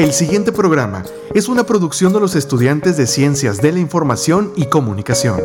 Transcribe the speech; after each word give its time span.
El 0.00 0.14
siguiente 0.14 0.50
programa 0.50 1.04
es 1.34 1.46
una 1.46 1.64
producción 1.64 2.14
de 2.14 2.20
los 2.20 2.34
estudiantes 2.34 2.96
de 2.96 3.06
Ciencias 3.06 3.60
de 3.60 3.70
la 3.70 3.80
Información 3.80 4.50
y 4.56 4.64
Comunicación. 4.64 5.38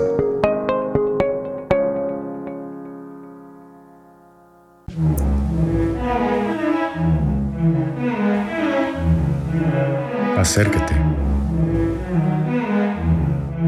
Acércate. 10.37 10.95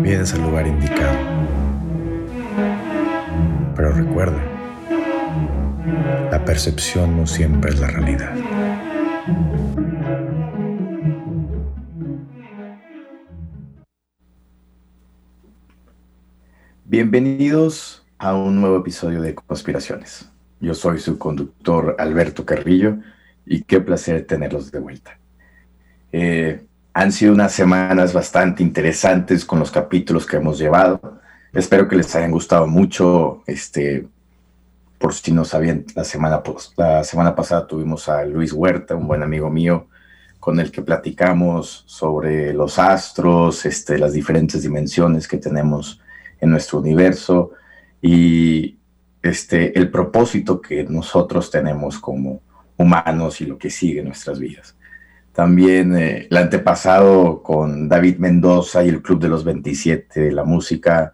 Vienes 0.01 0.33
al 0.33 0.41
lugar 0.41 0.67
indicado. 0.67 1.17
Pero 3.75 3.91
recuerda, 3.91 4.41
la 6.31 6.45
percepción 6.45 7.17
no 7.17 7.27
siempre 7.27 7.71
es 7.71 7.79
la 7.81 7.87
realidad. 7.87 8.33
Bienvenidos 16.97 18.03
a 18.17 18.33
un 18.33 18.59
nuevo 18.59 18.77
episodio 18.77 19.21
de 19.21 19.35
Conspiraciones. 19.35 20.31
Yo 20.59 20.73
soy 20.73 20.97
su 20.97 21.19
conductor 21.19 21.95
Alberto 21.99 22.43
Carrillo 22.43 22.97
y 23.45 23.61
qué 23.61 23.79
placer 23.81 24.25
tenerlos 24.25 24.71
de 24.71 24.79
vuelta. 24.79 25.19
Eh, 26.11 26.65
han 26.95 27.11
sido 27.11 27.35
unas 27.35 27.51
semanas 27.53 28.13
bastante 28.13 28.63
interesantes 28.63 29.45
con 29.45 29.59
los 29.59 29.69
capítulos 29.69 30.25
que 30.25 30.37
hemos 30.37 30.57
llevado. 30.57 31.19
Espero 31.53 31.87
que 31.87 31.97
les 31.97 32.15
hayan 32.15 32.31
gustado 32.31 32.65
mucho. 32.65 33.43
Este, 33.45 34.07
por 34.97 35.13
si 35.13 35.31
no 35.31 35.45
sabían, 35.45 35.85
la 35.93 36.03
semana, 36.03 36.41
la 36.77 37.03
semana 37.03 37.35
pasada 37.35 37.67
tuvimos 37.67 38.09
a 38.09 38.25
Luis 38.25 38.51
Huerta, 38.53 38.95
un 38.95 39.05
buen 39.05 39.21
amigo 39.21 39.51
mío, 39.51 39.85
con 40.39 40.59
el 40.59 40.71
que 40.71 40.81
platicamos 40.81 41.83
sobre 41.85 42.53
los 42.53 42.79
astros, 42.79 43.67
este, 43.67 43.99
las 43.99 44.13
diferentes 44.13 44.63
dimensiones 44.63 45.27
que 45.27 45.37
tenemos 45.37 46.01
en 46.39 46.49
nuestro 46.49 46.79
universo 46.79 47.51
y 48.01 48.77
este, 49.21 49.77
el 49.77 49.89
propósito 49.89 50.61
que 50.61 50.83
nosotros 50.83 51.51
tenemos 51.51 51.99
como 51.99 52.41
humanos 52.77 53.41
y 53.41 53.45
lo 53.45 53.57
que 53.57 53.69
sigue 53.69 53.99
en 53.99 54.05
nuestras 54.05 54.39
vidas. 54.39 54.75
También 55.33 55.95
eh, 55.95 56.27
el 56.29 56.37
antepasado 56.37 57.43
con 57.43 57.87
David 57.87 58.17
Mendoza 58.17 58.83
y 58.83 58.89
el 58.89 59.01
Club 59.01 59.19
de 59.19 59.29
los 59.29 59.43
27 59.43 60.19
de 60.19 60.31
la 60.31 60.43
música, 60.43 61.13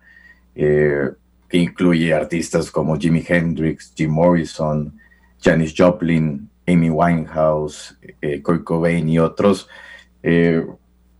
eh, 0.55 1.09
que 1.49 1.57
incluye 1.57 2.13
artistas 2.13 2.71
como 2.71 2.97
Jimi 2.97 3.23
Hendrix, 3.27 3.93
Jim 3.95 4.11
Morrison, 4.11 4.97
Janis 5.41 5.73
Joplin, 5.77 6.49
Amy 6.65 6.89
Winehouse, 6.89 7.97
eh, 8.21 8.41
Kurt 8.41 8.63
Cobain 8.63 9.09
y 9.09 9.19
otros. 9.19 9.67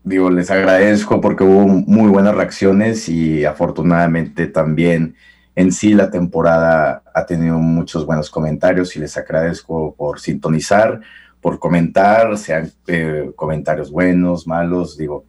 Digo, 0.03 0.29
les 0.29 0.51
agradezco 0.51 1.21
porque 1.21 1.45
hubo 1.45 1.65
muy 1.65 2.09
buenas 2.09 2.35
reacciones 2.35 3.07
y 3.07 3.45
afortunadamente 3.45 4.47
también 4.47 5.15
en 5.55 5.71
sí 5.71 5.93
la 5.93 6.11
temporada 6.11 7.03
ha 7.13 7.25
tenido 7.25 7.57
muchos 7.57 8.05
buenos 8.05 8.29
comentarios 8.29 8.95
y 8.97 8.99
les 8.99 9.15
agradezco 9.15 9.95
por 9.95 10.19
sintonizar, 10.19 10.99
por 11.39 11.57
comentar, 11.57 12.37
sean 12.37 12.69
eh, 12.87 13.31
comentarios 13.37 13.91
buenos, 13.91 14.45
malos, 14.45 14.97
digo, 14.97 15.23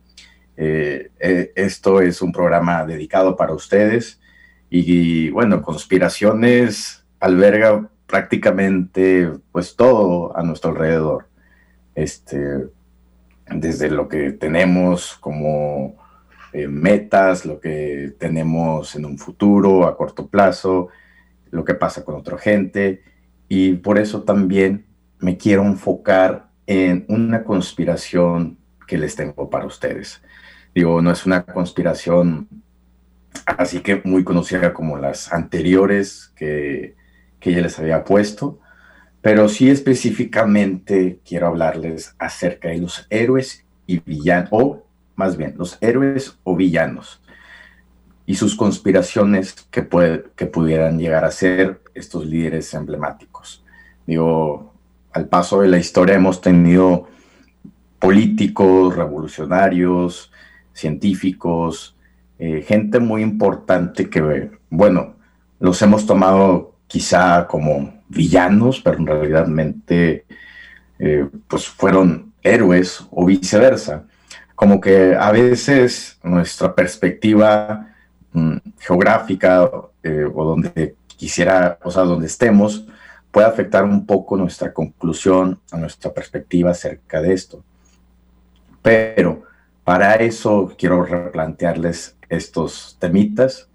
eh, 0.57 1.11
eh, 1.21 1.53
esto 1.55 2.01
es 2.01 2.21
un 2.21 2.33
programa 2.33 2.85
dedicado 2.85 3.37
para 3.37 3.55
ustedes 3.55 4.21
y, 4.71 5.27
y 5.27 5.31
bueno, 5.31 5.63
conspiraciones 5.63 7.05
alberga 7.21 7.89
prácticamente 8.07 9.31
pues 9.53 9.77
todo 9.77 10.37
a 10.37 10.43
nuestro 10.43 10.73
alrededor. 10.73 11.29
Este, 11.95 12.65
desde 13.51 13.91
lo 13.91 14.09
que 14.09 14.33
tenemos 14.33 15.17
como 15.17 15.97
eh, 16.53 16.69
metas, 16.69 17.45
lo 17.45 17.61
que 17.61 18.15
tenemos 18.19 18.95
en 18.95 19.05
un 19.05 19.19
futuro, 19.19 19.87
a 19.87 19.97
corto 19.97 20.29
plazo, 20.29 20.89
lo 21.51 21.65
que 21.65 21.75
pasa 21.75 22.05
con 22.05 22.15
otra 22.15 22.39
gente. 22.39 23.03
Y 23.49 23.75
por 23.75 23.99
eso 23.99 24.23
también 24.23 24.87
me 25.19 25.37
quiero 25.37 25.65
enfocar 25.65 26.49
en 26.67 27.05
una 27.09 27.45
conspiración 27.45 28.59
que 28.87 28.99
les 28.99 29.17
tengo 29.17 29.51
para 29.51 29.67
ustedes. 29.67 30.23
Digo, 30.75 31.01
no 31.03 31.11
es 31.11 31.27
una 31.27 31.45
conspiración 31.45 32.49
así 33.47 33.81
que 33.81 34.01
muy 34.05 34.25
conocida 34.25 34.73
como 34.73 34.97
las 34.97 35.33
anteriores 35.33 36.33
que, 36.37 36.95
que 37.41 37.53
ya 37.53 37.61
les 37.61 37.79
había 37.79 38.05
puesto, 38.05 38.61
pero 39.25 39.49
sí 39.49 39.71
específicamente 39.71 41.19
quiero 41.27 41.47
hablarles 41.47 42.15
acerca 42.19 42.69
de 42.69 42.77
los 42.77 43.07
héroes 43.09 43.65
y 43.87 43.99
villanos, 44.01 44.51
o 44.53 44.83
más 45.17 45.39
bien, 45.39 45.55
los 45.57 45.79
héroes 45.81 46.37
o 46.45 46.55
villanos 46.55 47.23
y 48.27 48.35
sus 48.35 48.55
conspiraciones 48.55 49.55
que, 49.71 49.81
pudieran 49.81 50.99
llegar 50.99 51.25
a 51.25 51.31
ser 51.31 51.81
estos 51.95 52.27
líderes 52.27 52.75
emblemáticos. 52.75 53.65
Digo, 54.07 54.75
al 55.15 55.27
paso 55.27 55.63
de 55.63 55.69
la 55.69 55.79
historia 55.79 56.17
hemos 56.17 56.43
tenido 56.43 57.09
políticos, 57.99 58.95
revolucionarios, 58.95 60.31
científicos, 60.75 61.97
eh, 62.39 62.63
gente 62.69 63.01
muy 63.01 63.23
importante 63.23 64.11
que, 64.11 64.51
bueno, 64.69 65.15
los 65.61 65.81
hemos 65.81 66.05
tomado 66.05 66.75
quizá 66.87 67.47
como 67.47 68.04
villanos, 68.15 68.81
pero 68.81 68.99
en 68.99 69.07
realidad 69.07 69.47
eh, 70.99 71.29
pues 71.49 71.69
fueron 71.69 72.33
héroes 72.43 73.05
o 73.11 73.27
viceversa. 73.27 74.05
Como 74.55 74.81
que 74.81 75.15
a 75.15 75.33
veces 75.33 76.19
nuestra 76.23 76.75
perspectiva 76.75 77.89
mm, 78.33 78.57
geográfica 78.79 79.71
eh, 80.03 80.27
o 80.33 80.45
donde 80.45 80.97
quisiera, 81.17 81.79
o 81.83 81.91
sea, 81.91 82.05
donde 82.05 82.27
estemos, 82.27 82.87
puede 83.31 83.47
afectar 83.47 83.83
un 83.85 84.07
poco 84.07 84.37
nuestra 84.37 84.73
conclusión, 84.73 85.61
a 85.73 85.77
nuestra 85.77 86.13
perspectiva 86.13 86.71
acerca 86.71 87.21
de 87.21 87.33
esto. 87.33 87.65
Pero 88.81 89.43
para 89.83 90.15
eso 90.17 90.73
quiero 90.79 91.05
replantearles 91.05 92.17
estos 92.29 92.97
temitas 93.01 93.69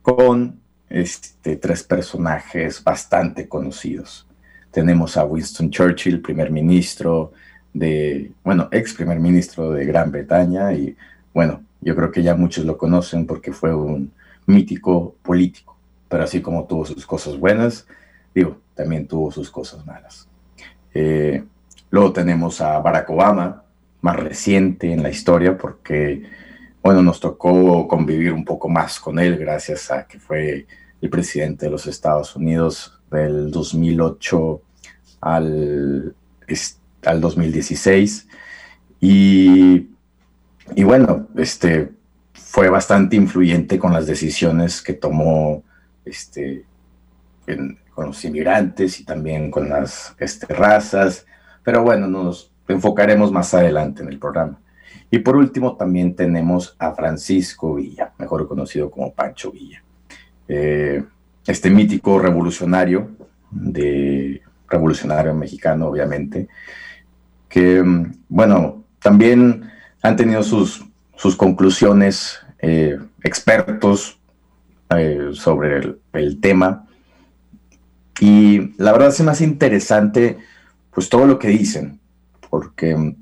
con 0.00 0.61
este, 0.92 1.56
tres 1.56 1.82
personajes 1.82 2.82
bastante 2.84 3.48
conocidos. 3.48 4.26
Tenemos 4.70 5.16
a 5.16 5.24
Winston 5.24 5.70
Churchill, 5.70 6.20
primer 6.20 6.50
ministro 6.50 7.32
de, 7.72 8.32
bueno, 8.44 8.68
ex 8.70 8.94
primer 8.94 9.18
ministro 9.18 9.72
de 9.72 9.86
Gran 9.86 10.10
Bretaña 10.10 10.72
y 10.72 10.96
bueno, 11.32 11.62
yo 11.80 11.96
creo 11.96 12.12
que 12.12 12.22
ya 12.22 12.34
muchos 12.34 12.64
lo 12.64 12.76
conocen 12.76 13.26
porque 13.26 13.52
fue 13.52 13.74
un 13.74 14.12
mítico 14.46 15.14
político, 15.22 15.76
pero 16.08 16.24
así 16.24 16.40
como 16.40 16.64
tuvo 16.66 16.84
sus 16.84 17.06
cosas 17.06 17.38
buenas, 17.38 17.86
digo, 18.34 18.58
también 18.74 19.06
tuvo 19.06 19.30
sus 19.30 19.50
cosas 19.50 19.84
malas. 19.86 20.28
Eh, 20.94 21.42
luego 21.90 22.12
tenemos 22.12 22.60
a 22.60 22.78
Barack 22.78 23.10
Obama, 23.10 23.64
más 24.02 24.16
reciente 24.16 24.92
en 24.92 25.02
la 25.02 25.10
historia 25.10 25.56
porque, 25.56 26.24
bueno, 26.82 27.02
nos 27.02 27.20
tocó 27.20 27.86
convivir 27.86 28.32
un 28.32 28.44
poco 28.44 28.68
más 28.68 28.98
con 28.98 29.18
él 29.18 29.38
gracias 29.38 29.90
a 29.90 30.06
que 30.06 30.18
fue 30.18 30.66
el 31.00 31.10
presidente 31.10 31.66
de 31.66 31.70
los 31.70 31.86
Estados 31.86 32.34
Unidos 32.34 33.00
del 33.10 33.50
2008 33.50 34.62
al, 35.20 36.14
al 37.04 37.20
2016. 37.20 38.28
Y, 39.00 39.88
y, 40.74 40.84
bueno, 40.84 41.28
este, 41.36 41.92
fue 42.32 42.68
bastante 42.68 43.16
influyente 43.16 43.78
con 43.78 43.92
las 43.92 44.06
decisiones 44.06 44.82
que 44.82 44.92
tomó 44.92 45.62
este, 46.04 46.64
con 47.94 48.06
los 48.06 48.24
inmigrantes 48.24 49.00
y 49.00 49.04
también 49.04 49.50
con 49.50 49.68
las 49.68 50.14
este, 50.18 50.52
razas. 50.52 51.26
Pero 51.62 51.82
bueno, 51.82 52.06
nos 52.06 52.52
enfocaremos 52.68 53.30
más 53.32 53.54
adelante 53.54 54.02
en 54.02 54.08
el 54.08 54.18
programa. 54.18 54.60
Y 55.10 55.18
por 55.18 55.36
último 55.36 55.76
también 55.76 56.14
tenemos 56.16 56.74
a 56.78 56.92
Francisco 56.92 57.74
Villa, 57.74 58.12
mejor 58.18 58.48
conocido 58.48 58.90
como 58.90 59.12
Pancho 59.12 59.52
Villa. 59.52 59.82
Eh, 60.48 61.04
este 61.46 61.70
mítico 61.70 62.18
revolucionario, 62.18 63.10
de 63.50 64.40
revolucionario 64.68 65.34
mexicano, 65.34 65.88
obviamente, 65.88 66.48
que, 67.48 67.82
mm, 67.82 68.12
bueno, 68.28 68.84
también 69.02 69.70
han 70.02 70.16
tenido 70.16 70.42
sus, 70.42 70.84
sus 71.16 71.36
conclusiones 71.36 72.38
eh, 72.60 72.98
expertos 73.22 74.18
eh, 74.96 75.30
sobre 75.32 75.76
el, 75.78 76.00
el, 76.14 76.40
tema. 76.40 76.86
Y 78.20 78.74
la 78.80 78.92
verdad 78.92 79.08
es 79.08 79.20
más 79.22 79.40
interesante, 79.40 80.38
pues 80.90 81.08
todo 81.08 81.26
lo 81.26 81.38
que 81.38 81.48
dicen, 81.48 82.00
porque, 82.48 82.96
mm, 82.96 83.16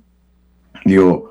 digo, 0.84 1.30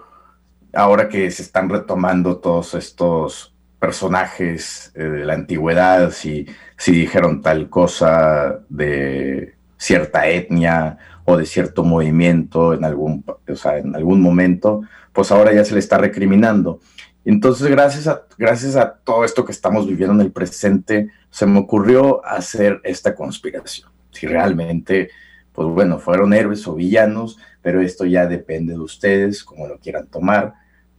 ahora 0.74 1.10
que 1.10 1.30
se 1.32 1.42
están 1.42 1.70
retomando 1.70 2.38
todos 2.38 2.74
estos 2.74 3.54
personajes 3.80 4.92
eh, 4.96 5.04
de 5.04 5.26
la 5.26 5.34
antigüedad, 5.34 6.12
si, 6.12 6.48
si 6.78 6.92
dijeron 6.92 7.42
tal 7.42 7.70
cosa 7.70 8.60
de 8.70 9.56
cierta 9.78 10.28
etnia 10.28 10.98
o 11.26 11.38
de 11.38 11.46
cierto 11.46 11.84
movimiento 11.84 12.74
en 12.74 12.84
algún, 12.84 13.24
o 13.26 13.56
sea, 13.56 13.78
en 13.78 13.96
algún 13.96 14.22
momento, 14.22 14.82
pues 15.14 15.32
ahora 15.32 15.54
ya 15.54 15.64
se 15.64 15.74
le 15.74 15.80
está 15.80 15.98
recriminando. 15.98 16.80
Entonces, 17.26 17.70
gracias 17.70 18.08
a, 18.08 18.24
gracias 18.38 18.76
a 18.76 18.94
todo 18.94 19.24
esto 19.24 19.46
que 19.46 19.52
estamos 19.52 19.88
viviendo 19.88 20.16
en 20.16 20.22
el 20.22 20.32
presente, 20.32 21.10
se 21.30 21.46
me 21.46 21.60
ocurrió 21.60 22.26
hacer 22.26 22.82
esta 22.84 23.16
conspiración. 23.16 23.90
Si 24.12 24.28
realmente, 24.28 25.12
pues 25.60 25.68
bueno, 25.68 26.00
fueron 26.00 26.32
héroes 26.32 26.66
o 26.70 26.76
villanos, 26.76 27.38
pero 27.62 27.82
esto 27.82 28.06
ya 28.06 28.28
depende 28.28 28.72
de 28.72 28.80
ustedes, 28.80 29.44
como 29.44 29.68
lo 29.68 29.78
quieran 29.78 30.08
tomar. 30.08 30.54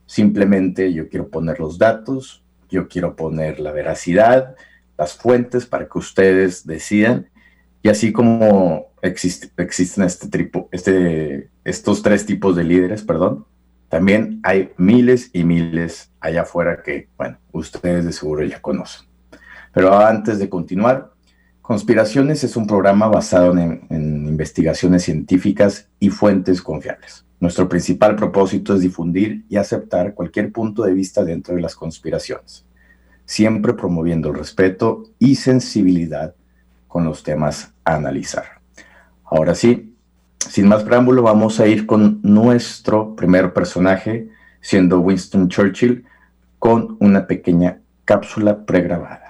Simplemente 0.05 0.93
yo 0.93 1.09
quiero 1.09 1.29
poner 1.29 1.59
los 1.59 1.79
datos, 1.79 2.45
yo 2.69 2.87
quiero 2.87 3.17
poner 3.17 3.59
la 3.59 3.73
veracidad, 3.73 4.57
las 4.99 5.15
fuentes 5.15 5.65
para 5.65 5.89
que 5.89 5.97
ustedes 5.97 6.67
decidan. 6.67 7.31
Y 7.83 7.89
así 7.89 8.13
como 8.13 8.89
existe, 9.01 9.51
existen 9.57 10.05
este 10.05 10.29
tripo, 10.29 10.69
este, 10.73 11.49
estos 11.65 12.03
tres 12.03 12.27
tipos 12.27 12.55
de 12.55 12.65
líderes, 12.65 13.03
perdón, 13.03 13.47
también 13.89 14.41
hay 14.43 14.73
miles 14.77 15.31
y 15.33 15.45
miles 15.45 16.13
allá 16.21 16.43
afuera 16.43 16.83
que, 16.83 17.09
bueno, 17.17 17.39
ustedes 17.53 18.05
de 18.05 18.13
seguro 18.13 18.45
ya 18.45 18.61
conocen. 18.61 19.07
Pero 19.73 19.99
antes 19.99 20.39
de 20.39 20.51
continuar, 20.51 21.13
Conspiraciones 21.71 22.43
es 22.43 22.57
un 22.57 22.67
programa 22.67 23.07
basado 23.07 23.57
en, 23.57 23.87
investigaciones 24.27 25.05
científicas 25.05 25.87
y 26.01 26.11
fuentes 26.11 26.63
confiables. 26.63 27.25
Nuestro 27.39 27.69
principal 27.69 28.17
propósito 28.17 28.75
es 28.75 28.81
difundir 28.81 29.45
y 29.49 29.57
aceptar 29.57 30.15
cualquier 30.15 30.51
punto 30.51 30.83
de 30.83 30.93
vista 30.93 31.23
dentro 31.23 31.55
de 31.55 31.61
las 31.61 31.77
conspiraciones, 31.77 32.65
siempre 33.25 33.75
promoviendo 33.75 34.31
el 34.31 34.35
respeto 34.35 35.05
y 35.21 35.37
sensibilidad 35.37 36.35
con 36.89 37.05
los 37.05 37.23
temas 37.23 37.73
a 37.85 37.95
analizar. 37.95 38.47
Ahora 39.25 39.55
sí, 39.55 39.95
sin 40.39 40.67
más 40.67 40.83
preámbulo, 40.83 41.23
vamos 41.23 41.61
a 41.61 41.69
ir 41.69 41.87
con 41.87 42.19
nuestro 42.25 43.15
primer 43.15 43.53
personaje, 43.53 44.29
siendo 44.61 44.99
Winston 44.99 45.49
Churchill, 45.49 46.05
con 46.59 46.97
una 46.99 47.29
pequeña 47.29 47.81
cápsula 48.05 48.67
pregrabada. 48.67 49.30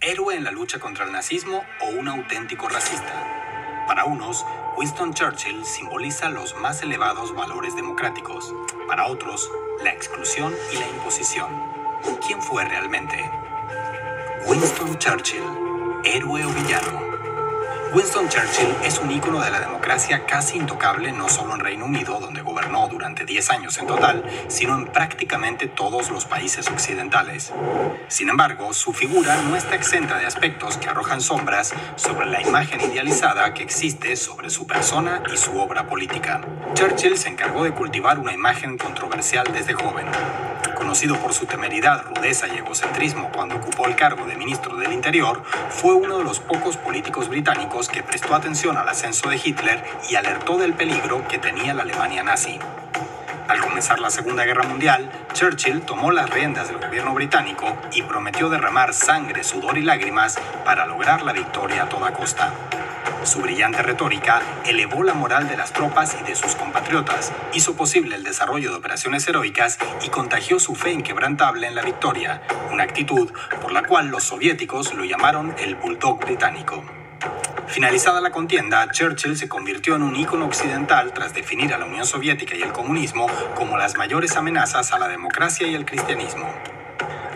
Héroe 0.00 0.36
en 0.36 0.44
la 0.44 0.52
lucha 0.52 0.78
contra 0.78 1.04
el 1.04 1.10
nazismo 1.10 1.64
o 1.80 1.86
un 1.86 2.06
auténtico 2.06 2.68
racista. 2.68 3.84
Para 3.88 4.04
unos, 4.04 4.46
Winston 4.76 5.12
Churchill 5.12 5.64
simboliza 5.64 6.30
los 6.30 6.54
más 6.54 6.82
elevados 6.82 7.34
valores 7.34 7.74
democráticos. 7.74 8.54
Para 8.86 9.08
otros, 9.08 9.50
la 9.82 9.90
exclusión 9.92 10.54
y 10.72 10.76
la 10.76 10.86
imposición. 10.86 11.50
¿Quién 12.24 12.40
fue 12.40 12.64
realmente? 12.64 13.28
Winston 14.46 14.96
Churchill, 14.98 15.42
héroe 16.04 16.44
o 16.44 16.50
villano. 16.50 17.07
Winston 17.94 18.28
Churchill 18.28 18.68
es 18.84 18.98
un 18.98 19.10
ícono 19.10 19.40
de 19.40 19.50
la 19.50 19.60
democracia 19.60 20.26
casi 20.26 20.58
intocable 20.58 21.10
no 21.10 21.26
solo 21.30 21.54
en 21.54 21.60
Reino 21.60 21.86
Unido, 21.86 22.20
donde 22.20 22.42
gobernó 22.42 22.86
durante 22.86 23.24
10 23.24 23.50
años 23.50 23.78
en 23.78 23.86
total, 23.86 24.24
sino 24.48 24.74
en 24.74 24.88
prácticamente 24.88 25.68
todos 25.68 26.10
los 26.10 26.26
países 26.26 26.68
occidentales. 26.68 27.50
Sin 28.08 28.28
embargo, 28.28 28.74
su 28.74 28.92
figura 28.92 29.40
no 29.48 29.56
está 29.56 29.74
exenta 29.74 30.18
de 30.18 30.26
aspectos 30.26 30.76
que 30.76 30.88
arrojan 30.88 31.22
sombras 31.22 31.72
sobre 31.96 32.26
la 32.26 32.42
imagen 32.42 32.80
idealizada 32.82 33.54
que 33.54 33.62
existe 33.62 34.16
sobre 34.16 34.50
su 34.50 34.66
persona 34.66 35.22
y 35.32 35.38
su 35.38 35.58
obra 35.58 35.86
política. 35.86 36.42
Churchill 36.74 37.16
se 37.16 37.30
encargó 37.30 37.64
de 37.64 37.72
cultivar 37.72 38.18
una 38.18 38.34
imagen 38.34 38.76
controversial 38.76 39.46
desde 39.50 39.72
joven. 39.72 40.06
Conocido 40.76 41.16
por 41.16 41.32
su 41.34 41.46
temeridad, 41.46 42.04
rudeza 42.04 42.46
y 42.48 42.58
egocentrismo 42.58 43.30
cuando 43.34 43.56
ocupó 43.56 43.86
el 43.86 43.96
cargo 43.96 44.26
de 44.26 44.36
ministro 44.36 44.76
del 44.76 44.92
Interior, 44.92 45.42
fue 45.70 45.94
uno 45.94 46.18
de 46.18 46.24
los 46.24 46.38
pocos 46.38 46.76
políticos 46.76 47.28
británicos 47.28 47.77
que 47.86 48.02
prestó 48.02 48.34
atención 48.34 48.76
al 48.76 48.88
ascenso 48.88 49.28
de 49.28 49.36
Hitler 49.36 49.84
y 50.10 50.16
alertó 50.16 50.58
del 50.58 50.72
peligro 50.72 51.28
que 51.28 51.38
tenía 51.38 51.74
la 51.74 51.82
Alemania 51.82 52.24
nazi. 52.24 52.58
Al 53.46 53.60
comenzar 53.60 54.00
la 54.00 54.10
Segunda 54.10 54.44
Guerra 54.44 54.64
Mundial, 54.64 55.10
Churchill 55.32 55.82
tomó 55.82 56.10
las 56.10 56.28
riendas 56.28 56.68
del 56.68 56.78
gobierno 56.78 57.14
británico 57.14 57.78
y 57.92 58.02
prometió 58.02 58.50
derramar 58.50 58.92
sangre, 58.92 59.44
sudor 59.44 59.78
y 59.78 59.82
lágrimas 59.82 60.36
para 60.64 60.86
lograr 60.86 61.22
la 61.22 61.32
victoria 61.32 61.84
a 61.84 61.88
toda 61.88 62.12
costa. 62.12 62.52
Su 63.22 63.40
brillante 63.40 63.82
retórica 63.82 64.42
elevó 64.66 65.02
la 65.02 65.14
moral 65.14 65.48
de 65.48 65.56
las 65.56 65.72
tropas 65.72 66.16
y 66.20 66.24
de 66.24 66.34
sus 66.34 66.54
compatriotas, 66.56 67.32
hizo 67.54 67.74
posible 67.74 68.16
el 68.16 68.24
desarrollo 68.24 68.70
de 68.70 68.76
operaciones 68.76 69.26
heroicas 69.28 69.78
y 70.02 70.08
contagió 70.08 70.58
su 70.58 70.74
fe 70.74 70.92
inquebrantable 70.92 71.66
en 71.66 71.74
la 71.74 71.82
victoria, 71.82 72.42
una 72.72 72.84
actitud 72.84 73.30
por 73.62 73.72
la 73.72 73.82
cual 73.82 74.08
los 74.08 74.24
soviéticos 74.24 74.94
lo 74.94 75.04
llamaron 75.04 75.54
el 75.58 75.74
Bulldog 75.74 76.20
británico. 76.20 76.97
Finalizada 77.68 78.20
la 78.20 78.30
contienda, 78.30 78.90
Churchill 78.90 79.36
se 79.36 79.48
convirtió 79.48 79.94
en 79.94 80.02
un 80.02 80.16
ícono 80.16 80.46
occidental 80.46 81.12
tras 81.12 81.34
definir 81.34 81.74
a 81.74 81.78
la 81.78 81.84
Unión 81.84 82.06
Soviética 82.06 82.56
y 82.56 82.62
el 82.62 82.72
comunismo 82.72 83.26
como 83.54 83.76
las 83.76 83.96
mayores 83.96 84.36
amenazas 84.36 84.92
a 84.92 84.98
la 84.98 85.06
democracia 85.06 85.66
y 85.66 85.74
el 85.74 85.84
cristianismo. 85.84 86.48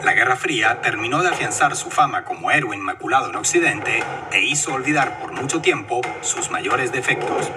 La 0.03 0.15
Guerra 0.15 0.35
Fría 0.35 0.81
terminó 0.81 1.23
de 1.23 1.29
afianzar 1.29 1.77
su 1.77 1.91
fama 1.91 2.25
como 2.25 2.51
héroe 2.51 2.77
inmaculado 2.77 3.31
en 3.31 3.37
Occidente 3.37 4.03
e 4.33 4.43
hizo 4.43 4.73
olvidar 4.73 5.21
por 5.21 5.33
mucho 5.33 5.61
tiempo 5.61 6.01
sus 6.23 6.51
mayores 6.51 6.91
defectos. 6.91 7.53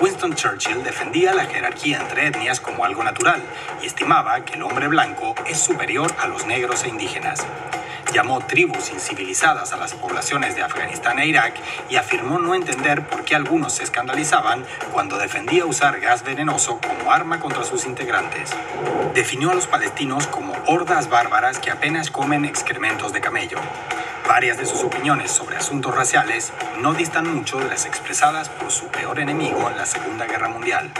Winston 0.00 0.34
Churchill 0.34 0.82
defendía 0.82 1.34
la 1.34 1.44
jerarquía 1.44 2.00
entre 2.00 2.26
etnias 2.26 2.58
como 2.58 2.84
algo 2.84 3.04
natural 3.04 3.40
y 3.80 3.86
estimaba 3.86 4.44
que 4.44 4.54
el 4.54 4.62
hombre 4.62 4.88
blanco 4.88 5.34
es 5.46 5.58
superior 5.58 6.12
a 6.18 6.26
los 6.26 6.46
negros 6.46 6.82
e 6.84 6.88
indígenas 6.88 7.46
llamó 8.12 8.40
tribus 8.40 8.90
incivilizadas 8.90 9.72
a 9.72 9.76
las 9.76 9.94
poblaciones 9.94 10.56
de 10.56 10.62
Afganistán 10.62 11.18
e 11.18 11.26
Irak 11.26 11.54
y 11.88 11.96
afirmó 11.96 12.38
no 12.38 12.54
entender 12.54 13.06
por 13.06 13.24
qué 13.24 13.34
algunos 13.34 13.74
se 13.74 13.84
escandalizaban 13.84 14.64
cuando 14.92 15.18
defendía 15.18 15.66
usar 15.66 16.00
gas 16.00 16.24
venenoso 16.24 16.78
como 16.80 17.12
arma 17.12 17.40
contra 17.40 17.64
sus 17.64 17.86
integrantes. 17.86 18.50
Definió 19.14 19.50
a 19.50 19.54
los 19.54 19.66
palestinos 19.66 20.26
como 20.26 20.54
hordas 20.66 21.08
bárbaras 21.08 21.58
que 21.58 21.70
apenas 21.70 22.10
comen 22.10 22.44
excrementos 22.44 23.12
de 23.12 23.20
camello. 23.20 23.58
Varias 24.26 24.56
de 24.56 24.66
sus 24.66 24.82
opiniones 24.82 25.30
sobre 25.30 25.56
asuntos 25.56 25.94
raciales 25.94 26.52
no 26.80 26.94
distan 26.94 27.32
mucho 27.32 27.58
de 27.58 27.68
las 27.68 27.84
expresadas 27.84 28.48
por 28.48 28.70
su 28.70 28.86
peor 28.86 29.20
enemigo 29.20 29.68
en 29.68 29.76
la 29.76 29.86
Segunda 29.86 30.26
Guerra 30.26 30.48
Mundial. 30.48 30.90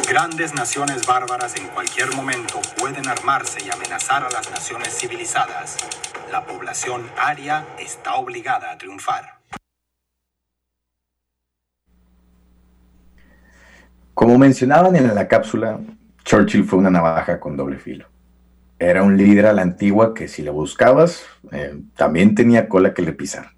Grandes 0.00 0.54
naciones 0.54 1.06
bárbaras 1.06 1.54
en 1.56 1.68
cualquier 1.68 2.14
momento 2.16 2.60
pueden 2.78 3.06
armarse 3.08 3.58
y 3.62 3.70
amenazar 3.70 4.24
a 4.24 4.30
las 4.30 4.50
naciones 4.50 4.88
civilizadas. 4.98 5.76
La 6.30 6.46
población 6.46 7.02
aria 7.18 7.66
está 7.78 8.14
obligada 8.14 8.72
a 8.72 8.78
triunfar. 8.78 9.38
Como 14.14 14.38
mencionaban 14.38 14.96
en 14.96 15.14
la 15.14 15.28
cápsula, 15.28 15.78
Churchill 16.24 16.64
fue 16.64 16.78
una 16.78 16.90
navaja 16.90 17.38
con 17.38 17.56
doble 17.56 17.78
filo. 17.78 18.06
Era 18.78 19.02
un 19.02 19.18
líder 19.18 19.46
a 19.46 19.52
la 19.52 19.62
antigua 19.62 20.14
que 20.14 20.26
si 20.26 20.40
le 20.40 20.50
buscabas, 20.50 21.22
eh, 21.50 21.78
también 21.96 22.34
tenía 22.34 22.66
cola 22.66 22.94
que 22.94 23.02
le 23.02 23.12
pisar. 23.12 23.50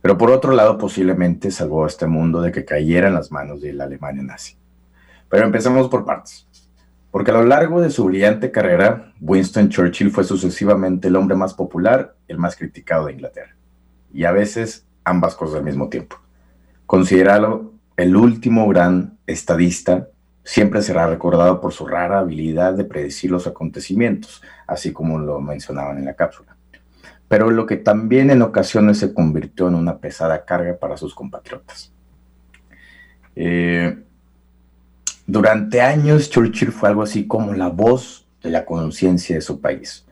Pero 0.00 0.16
por 0.16 0.30
otro 0.30 0.52
lado, 0.52 0.78
posiblemente 0.78 1.50
salvó 1.50 1.84
a 1.84 1.88
este 1.88 2.06
mundo 2.06 2.40
de 2.40 2.52
que 2.52 2.64
cayera 2.64 3.08
en 3.08 3.14
las 3.14 3.32
manos 3.32 3.60
de 3.60 3.72
la 3.72 3.84
Alemania 3.84 4.22
nazi. 4.22 4.61
Pero 5.32 5.46
empecemos 5.46 5.88
por 5.88 6.04
partes. 6.04 6.46
Porque 7.10 7.30
a 7.30 7.34
lo 7.34 7.44
largo 7.44 7.80
de 7.80 7.88
su 7.88 8.04
brillante 8.04 8.50
carrera, 8.50 9.14
Winston 9.18 9.70
Churchill 9.70 10.10
fue 10.10 10.24
sucesivamente 10.24 11.08
el 11.08 11.16
hombre 11.16 11.34
más 11.34 11.54
popular 11.54 12.16
y 12.28 12.32
el 12.32 12.38
más 12.38 12.54
criticado 12.54 13.06
de 13.06 13.14
Inglaterra. 13.14 13.56
Y 14.12 14.24
a 14.24 14.32
veces 14.32 14.86
ambas 15.04 15.34
cosas 15.34 15.56
al 15.56 15.64
mismo 15.64 15.88
tiempo. 15.88 16.16
Considerado 16.84 17.72
el 17.96 18.14
último 18.14 18.68
gran 18.68 19.16
estadista, 19.26 20.08
siempre 20.44 20.82
será 20.82 21.06
recordado 21.06 21.62
por 21.62 21.72
su 21.72 21.86
rara 21.86 22.18
habilidad 22.18 22.74
de 22.74 22.84
predecir 22.84 23.30
los 23.30 23.46
acontecimientos, 23.46 24.42
así 24.66 24.92
como 24.92 25.18
lo 25.18 25.40
mencionaban 25.40 25.96
en 25.96 26.04
la 26.04 26.14
cápsula. 26.14 26.58
Pero 27.28 27.50
lo 27.50 27.64
que 27.64 27.78
también 27.78 28.28
en 28.30 28.42
ocasiones 28.42 28.98
se 28.98 29.14
convirtió 29.14 29.68
en 29.68 29.76
una 29.76 29.96
pesada 29.96 30.44
carga 30.44 30.76
para 30.76 30.98
sus 30.98 31.14
compatriotas. 31.14 31.90
Eh, 33.34 33.96
durante 35.32 35.80
años 35.80 36.28
Churchill 36.28 36.72
fue 36.72 36.90
algo 36.90 37.02
así 37.02 37.26
como 37.26 37.54
la 37.54 37.68
voz 37.68 38.26
de 38.42 38.50
la 38.50 38.66
conciencia 38.66 39.34
de 39.34 39.40
su 39.40 39.62
país, 39.62 40.04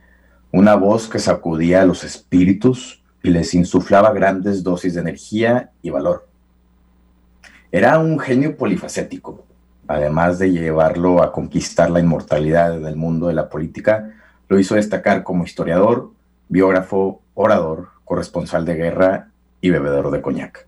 una 0.50 0.76
voz 0.76 1.10
que 1.10 1.18
sacudía 1.18 1.82
a 1.82 1.84
los 1.84 2.04
espíritus 2.04 3.02
y 3.22 3.28
les 3.28 3.52
insuflaba 3.52 4.14
grandes 4.14 4.62
dosis 4.62 4.94
de 4.94 5.02
energía 5.02 5.72
y 5.82 5.90
valor. 5.90 6.26
Era 7.70 7.98
un 7.98 8.18
genio 8.18 8.56
polifacético, 8.56 9.44
además 9.88 10.38
de 10.38 10.52
llevarlo 10.52 11.22
a 11.22 11.32
conquistar 11.32 11.90
la 11.90 12.00
inmortalidad 12.00 12.80
del 12.80 12.96
mundo 12.96 13.26
de 13.26 13.34
la 13.34 13.50
política, 13.50 14.14
lo 14.48 14.58
hizo 14.58 14.74
destacar 14.74 15.22
como 15.22 15.44
historiador, 15.44 16.12
biógrafo, 16.48 17.20
orador, 17.34 17.88
corresponsal 18.06 18.64
de 18.64 18.74
guerra 18.74 19.28
y 19.60 19.68
bebedor 19.68 20.12
de 20.12 20.22
coñac. 20.22 20.66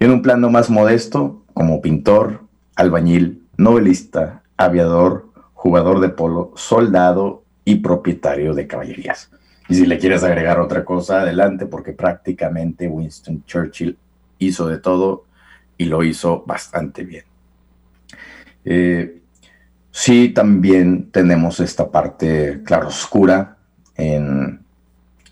Y 0.00 0.06
en 0.06 0.10
un 0.10 0.22
plano 0.22 0.50
más 0.50 0.70
modesto, 0.70 1.44
como 1.54 1.80
pintor, 1.80 2.40
albañil, 2.74 3.39
novelista, 3.60 4.42
aviador, 4.56 5.28
jugador 5.52 6.00
de 6.00 6.08
polo, 6.08 6.52
soldado 6.56 7.44
y 7.64 7.76
propietario 7.76 8.54
de 8.54 8.66
caballerías. 8.66 9.30
Y 9.68 9.74
si 9.74 9.86
le 9.86 9.98
quieres 9.98 10.24
agregar 10.24 10.58
otra 10.58 10.84
cosa, 10.84 11.20
adelante, 11.20 11.66
porque 11.66 11.92
prácticamente 11.92 12.88
Winston 12.88 13.44
Churchill 13.44 13.96
hizo 14.38 14.66
de 14.66 14.78
todo 14.78 15.26
y 15.76 15.84
lo 15.84 16.02
hizo 16.02 16.42
bastante 16.44 17.04
bien. 17.04 17.24
Eh, 18.64 19.20
sí, 19.90 20.30
también 20.30 21.10
tenemos 21.10 21.60
esta 21.60 21.90
parte 21.90 22.62
claroscura 22.64 23.58
en, 23.96 24.60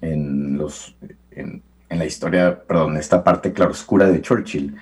en, 0.00 0.56
los, 0.56 0.94
en, 1.30 1.62
la 1.88 2.04
historia, 2.04 2.62
perdón, 2.62 2.97
esta 2.97 3.25
parte 3.25 3.52
claroscura 3.52 4.06
de 4.08 4.20
Churchill. 4.20 4.76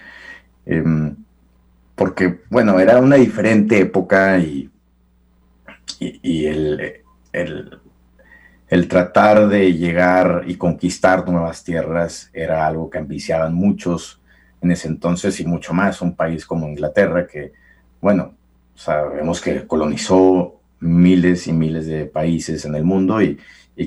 Em, 0.66 1.16
porque, 1.96 2.42
bueno, 2.50 2.78
era 2.78 2.98
una 2.98 3.16
diferente 3.16 3.80
época 3.80 4.38
y, 4.38 4.70
y, 5.98 6.46
el, 6.46 7.02
el, 7.32 8.88
tratar 8.88 9.48
de 9.48 9.72
llegar 9.72 10.44
y 10.46 10.56
conquistar 10.56 11.26
nuevas 11.28 11.64
tierras 11.64 12.30
era 12.34 12.66
algo 12.66 12.90
que 12.90 12.98
ambiciaban 12.98 13.54
muchos 13.54 14.20
en 14.60 14.70
ese 14.72 14.88
entonces 14.88 15.40
y 15.40 15.46
mucho 15.46 15.72
más 15.72 16.02
un 16.02 16.14
país 16.14 16.44
como 16.44 16.68
Inglaterra 16.68 17.26
que, 17.26 17.52
bueno, 18.00 18.34
sabemos 18.74 19.40
que 19.40 19.66
colonizó 19.66 20.60
miles 20.80 21.46
y 21.46 21.52
miles 21.54 21.86
de 21.86 22.04
países 22.04 22.66
en 22.66 22.74
el 22.74 22.84
mundo 22.84 23.22
y, 23.22 23.38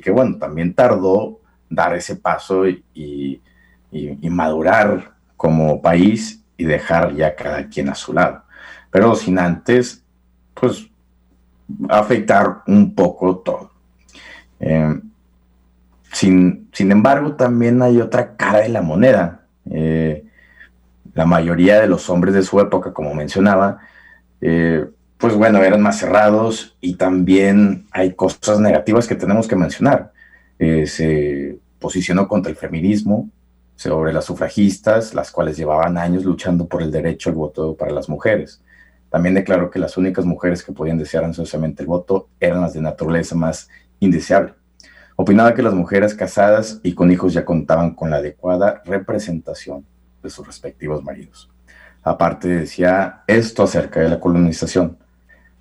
que, 0.02 0.10
bueno, 0.10 0.38
también 0.38 0.74
tardó 0.74 1.40
dar 1.70 1.96
ese 1.96 2.16
paso 2.16 2.68
y, 2.68 3.42
madurar 4.30 5.14
como 5.36 5.82
país 5.82 6.39
y 6.60 6.66
dejar 6.66 7.16
ya 7.16 7.36
cada 7.36 7.68
quien 7.68 7.90
a 7.90 7.96
su 7.96 8.14
lado. 8.14 8.44
Pero 8.92 9.16
sin 9.16 9.40
antes, 9.40 10.04
pues, 10.54 10.88
afectar 11.90 12.64
un 12.68 12.94
poco 12.94 13.38
todo. 13.38 13.72
Eh, 14.60 15.00
sin, 16.12 16.70
sin, 16.74 16.92
embargo, 16.92 17.36
también 17.36 17.82
hay 17.82 18.02
otra 18.02 18.36
cara 18.36 18.60
de 18.60 18.70
la 18.70 18.82
moneda. 18.82 19.46
Eh, 19.72 20.26
la 21.14 21.26
mayoría 21.26 21.80
de 21.80 21.88
los 21.88 22.10
hombres 22.10 22.34
de 22.34 22.44
su 22.44 22.60
época, 22.60 22.94
como 22.94 23.14
mencionaba, 23.14 23.80
eh, 24.42 24.86
pues 25.18 25.34
bueno, 25.36 25.60
eran 25.64 25.82
más 25.82 26.00
cerrados 26.00 26.78
y 26.82 26.96
también 26.96 27.88
hay 27.92 28.14
cosas 28.14 28.60
negativas 28.60 29.08
que 29.08 29.16
tenemos 29.16 29.48
que 29.48 29.56
mencionar. 29.56 30.12
Eh, 30.60 30.88
se 30.88 31.58
posicionó 31.80 32.28
contra 32.28 32.50
el 32.52 32.58
feminismo, 32.58 33.30
sobre 33.80 34.12
las 34.12 34.26
sufragistas, 34.26 35.14
las 35.14 35.32
cuales 35.32 35.56
llevaban 35.56 35.98
años 35.98 36.26
luchando 36.26 36.68
por 36.68 36.82
el 36.82 36.92
derecho 36.92 37.30
al 37.30 37.38
voto 37.38 37.78
para 37.78 37.94
las 37.94 38.10
mujeres. 38.10 38.62
También 39.10 39.36
declaró 39.36 39.70
que 39.72 39.80
las 39.80 39.96
únicas 39.96 40.26
mujeres 40.26 40.64
que 40.64 40.74
podían 40.74 40.98
desear 40.98 41.24
ansiosamente 41.24 41.84
el 41.84 41.88
voto 41.88 42.28
eran 42.42 42.60
las 42.60 42.74
de 42.74 42.82
naturaleza 42.82 43.36
más 43.36 43.70
indeseable. 44.02 44.54
Opinaba 45.16 45.54
que 45.54 45.62
las 45.62 45.74
mujeres 45.74 46.14
casadas 46.14 46.82
y 46.84 46.94
con 46.94 47.10
hijos 47.10 47.32
ya 47.32 47.46
contaban 47.46 47.96
con 47.96 48.10
la 48.10 48.18
adecuada 48.18 48.82
representación 48.84 49.86
de 50.22 50.30
sus 50.30 50.46
respectivos 50.46 51.02
maridos. 51.02 51.50
Aparte 52.04 52.50
decía 52.50 53.24
esto 53.28 53.64
acerca 53.64 54.02
de 54.02 54.10
la 54.10 54.20
colonización, 54.20 54.98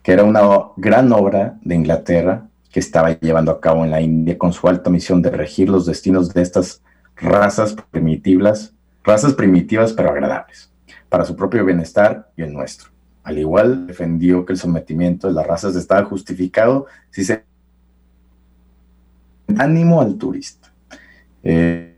que 0.03 0.11
era 0.11 0.25
una 0.25 0.41
gran 0.77 1.13
obra 1.13 1.57
de 1.63 1.77
Inglaterra 1.77 2.49
que 2.73 2.81
estaba 2.81 3.13
llevando 3.13 3.53
a 3.53 3.61
cabo 3.61 3.85
en 3.85 3.93
la 3.93 4.01
India 4.01 4.37
con 4.37 4.53
su 4.53 4.67
alta 4.67 4.91
misión 4.91 5.23
de 5.23 5.31
regir 5.31 5.69
los 5.69 5.87
destinos 5.87 6.35
de 6.35 6.43
estas 6.43 6.83
razas 7.21 7.75
primitivas, 7.91 8.75
razas 9.05 9.35
primitivas 9.35 9.93
pero 9.93 10.11
agradables, 10.11 10.71
para 11.09 11.25
su 11.25 11.37
propio 11.37 11.65
bienestar 11.65 12.31
y 12.37 12.43
el 12.43 12.53
nuestro. 12.53 12.91
Al 13.25 13.39
igual, 13.39 13.87
defendió 13.87 14.45
que 14.45 14.53
el 14.53 14.59
sometimiento 14.59 15.29
de 15.29 15.35
las 15.35 15.47
razas 15.47 15.77
estaba 15.77 16.05
justificado 16.05 16.87
si 17.11 17.25
se 17.25 17.45
ánimo 19.57 20.01
al 20.01 20.17
turista. 20.17 20.73
Eh, 21.43 21.97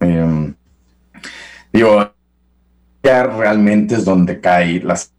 em, 0.00 0.54
Digo, 1.72 2.12
ya 3.02 3.22
realmente 3.24 3.94
es 3.94 4.04
donde 4.04 4.40
cae 4.40 4.80
las 4.80 5.12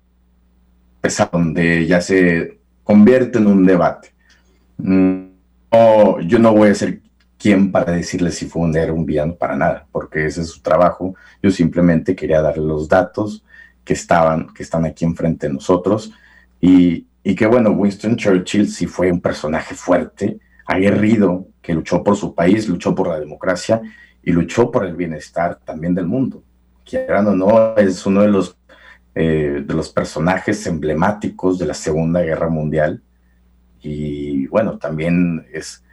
donde 1.32 1.88
ya 1.88 2.02
se 2.02 2.60
convierte 2.84 3.38
en 3.38 3.48
un 3.48 3.66
debate. 3.66 4.14
Mm, 4.78 5.28
yo 6.28 6.40
no 6.40 6.54
voy 6.54 6.70
a 6.70 6.76
ser 6.76 6.99
quien 7.40 7.72
para 7.72 7.94
decirle 7.94 8.32
si 8.32 8.46
fue 8.46 8.64
un 8.64 8.76
héroe 8.76 8.98
un 8.98 9.06
villano 9.06 9.34
para 9.36 9.56
nada, 9.56 9.88
porque 9.92 10.26
ese 10.26 10.42
es 10.42 10.50
su 10.50 10.62
trabajo. 10.62 11.16
Yo 11.42 11.50
simplemente 11.50 12.16
quería 12.16 12.42
darle 12.42 12.66
los 12.66 12.90
datos 12.90 13.46
que 13.86 13.94
estaban, 13.94 14.54
que 14.54 14.62
están 14.62 14.86
aquí 14.86 15.06
enfrente 15.06 15.48
de 15.48 15.54
nosotros 15.54 16.12
y, 16.60 17.08
y 17.24 17.36
que 17.36 17.48
bueno, 17.48 17.72
Winston 17.72 18.18
Churchill 18.18 18.70
sí 18.70 18.86
fue 18.86 19.10
un 19.10 19.22
personaje 19.22 19.74
fuerte, 19.74 20.38
aguerrido, 20.66 21.48
que 21.62 21.74
luchó 21.74 22.04
por 22.04 22.18
su 22.18 22.36
país, 22.36 22.68
luchó 22.68 22.94
por 22.94 23.08
la 23.08 23.20
democracia 23.20 23.82
y 24.22 24.32
luchó 24.32 24.70
por 24.70 24.86
el 24.86 24.96
bienestar 24.96 25.60
también 25.64 25.96
del 25.96 26.08
mundo. 26.08 26.44
Quieran 26.86 27.28
o 27.28 27.36
no, 27.36 27.76
es 27.78 28.06
uno 28.06 28.22
de 28.22 28.28
los, 28.28 28.58
eh, 29.16 29.64
de 29.66 29.74
los 29.74 29.90
personajes 29.90 30.66
emblemáticos 30.68 31.58
de 31.58 31.68
la 31.68 31.74
Segunda 31.74 32.22
Guerra 32.22 32.50
Mundial. 32.50 33.02
Y 33.82 34.48
bueno, 34.48 34.78
también 34.78 35.46
es 35.54 35.84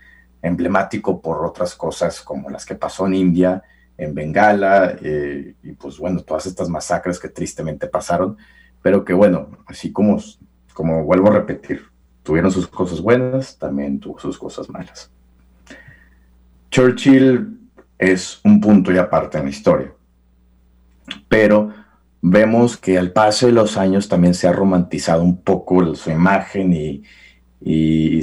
emblemático 0.46 1.20
por 1.20 1.44
otras 1.44 1.74
cosas 1.74 2.20
como 2.20 2.50
las 2.50 2.64
que 2.64 2.74
pasó 2.74 3.06
en 3.06 3.14
India, 3.14 3.62
en 3.98 4.14
Bengala, 4.14 4.96
eh, 5.02 5.54
y 5.62 5.72
pues 5.72 5.98
bueno, 5.98 6.20
todas 6.20 6.46
estas 6.46 6.68
masacres 6.68 7.18
que 7.18 7.28
tristemente 7.28 7.86
pasaron, 7.86 8.36
pero 8.82 9.04
que 9.04 9.12
bueno, 9.12 9.48
así 9.66 9.92
como, 9.92 10.18
como 10.74 11.04
vuelvo 11.04 11.28
a 11.28 11.34
repetir, 11.34 11.82
tuvieron 12.22 12.50
sus 12.50 12.66
cosas 12.68 13.00
buenas, 13.00 13.58
también 13.58 13.98
tuvo 14.00 14.18
sus 14.18 14.38
cosas 14.38 14.68
malas. 14.68 15.10
Churchill 16.70 17.58
es 17.98 18.40
un 18.44 18.60
punto 18.60 18.92
y 18.92 18.98
aparte 18.98 19.38
en 19.38 19.44
la 19.44 19.50
historia. 19.50 19.92
Pero 21.28 21.72
vemos 22.20 22.76
que 22.76 22.98
al 22.98 23.12
paso 23.12 23.46
de 23.46 23.52
los 23.52 23.76
años 23.76 24.08
también 24.08 24.34
se 24.34 24.48
ha 24.48 24.52
romantizado 24.52 25.22
un 25.22 25.40
poco 25.40 25.94
su 25.94 26.10
imagen 26.10 26.72
y, 26.72 27.02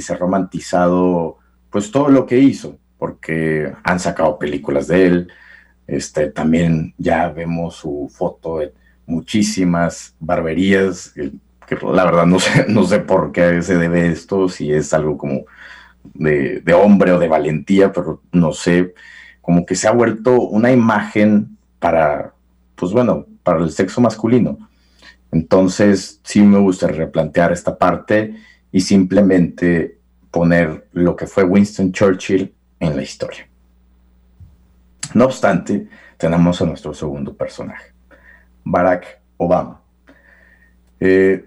se 0.00 0.12
ha 0.12 0.16
romantizado 0.16 1.38
pues 1.74 1.90
todo 1.90 2.08
lo 2.08 2.24
que 2.24 2.38
hizo, 2.38 2.78
porque 2.98 3.72
han 3.82 3.98
sacado 3.98 4.38
películas 4.38 4.86
de 4.86 5.06
él, 5.06 5.32
este, 5.88 6.30
también 6.30 6.94
ya 6.98 7.30
vemos 7.30 7.74
su 7.74 8.08
foto 8.14 8.62
en 8.62 8.70
muchísimas 9.06 10.14
barberías, 10.20 11.12
la 11.16 12.04
verdad 12.04 12.26
no 12.26 12.38
sé, 12.38 12.66
no 12.68 12.84
sé 12.84 13.00
por 13.00 13.32
qué 13.32 13.60
se 13.60 13.76
debe 13.76 14.06
esto, 14.06 14.48
si 14.48 14.72
es 14.72 14.94
algo 14.94 15.18
como 15.18 15.46
de, 16.04 16.60
de 16.60 16.74
hombre 16.74 17.10
o 17.10 17.18
de 17.18 17.26
valentía, 17.26 17.90
pero 17.90 18.22
no 18.30 18.52
sé 18.52 18.94
como 19.40 19.66
que 19.66 19.74
se 19.74 19.88
ha 19.88 19.90
vuelto 19.90 20.42
una 20.42 20.70
imagen 20.70 21.58
para, 21.80 22.34
pues 22.76 22.92
bueno, 22.92 23.26
para 23.42 23.64
el 23.64 23.72
sexo 23.72 24.00
masculino. 24.00 24.58
Entonces, 25.32 26.20
sí 26.22 26.40
me 26.40 26.60
gusta 26.60 26.86
replantear 26.86 27.50
esta 27.50 27.76
parte 27.76 28.36
y 28.70 28.80
simplemente 28.80 30.03
poner 30.34 30.88
lo 30.92 31.14
que 31.14 31.28
fue 31.28 31.44
Winston 31.44 31.92
Churchill 31.92 32.52
en 32.80 32.96
la 32.96 33.02
historia. 33.02 33.46
No 35.14 35.26
obstante, 35.26 35.86
tenemos 36.18 36.60
a 36.60 36.66
nuestro 36.66 36.92
segundo 36.92 37.36
personaje, 37.36 37.92
Barack 38.64 39.20
Obama. 39.36 39.80
Eh, 40.98 41.44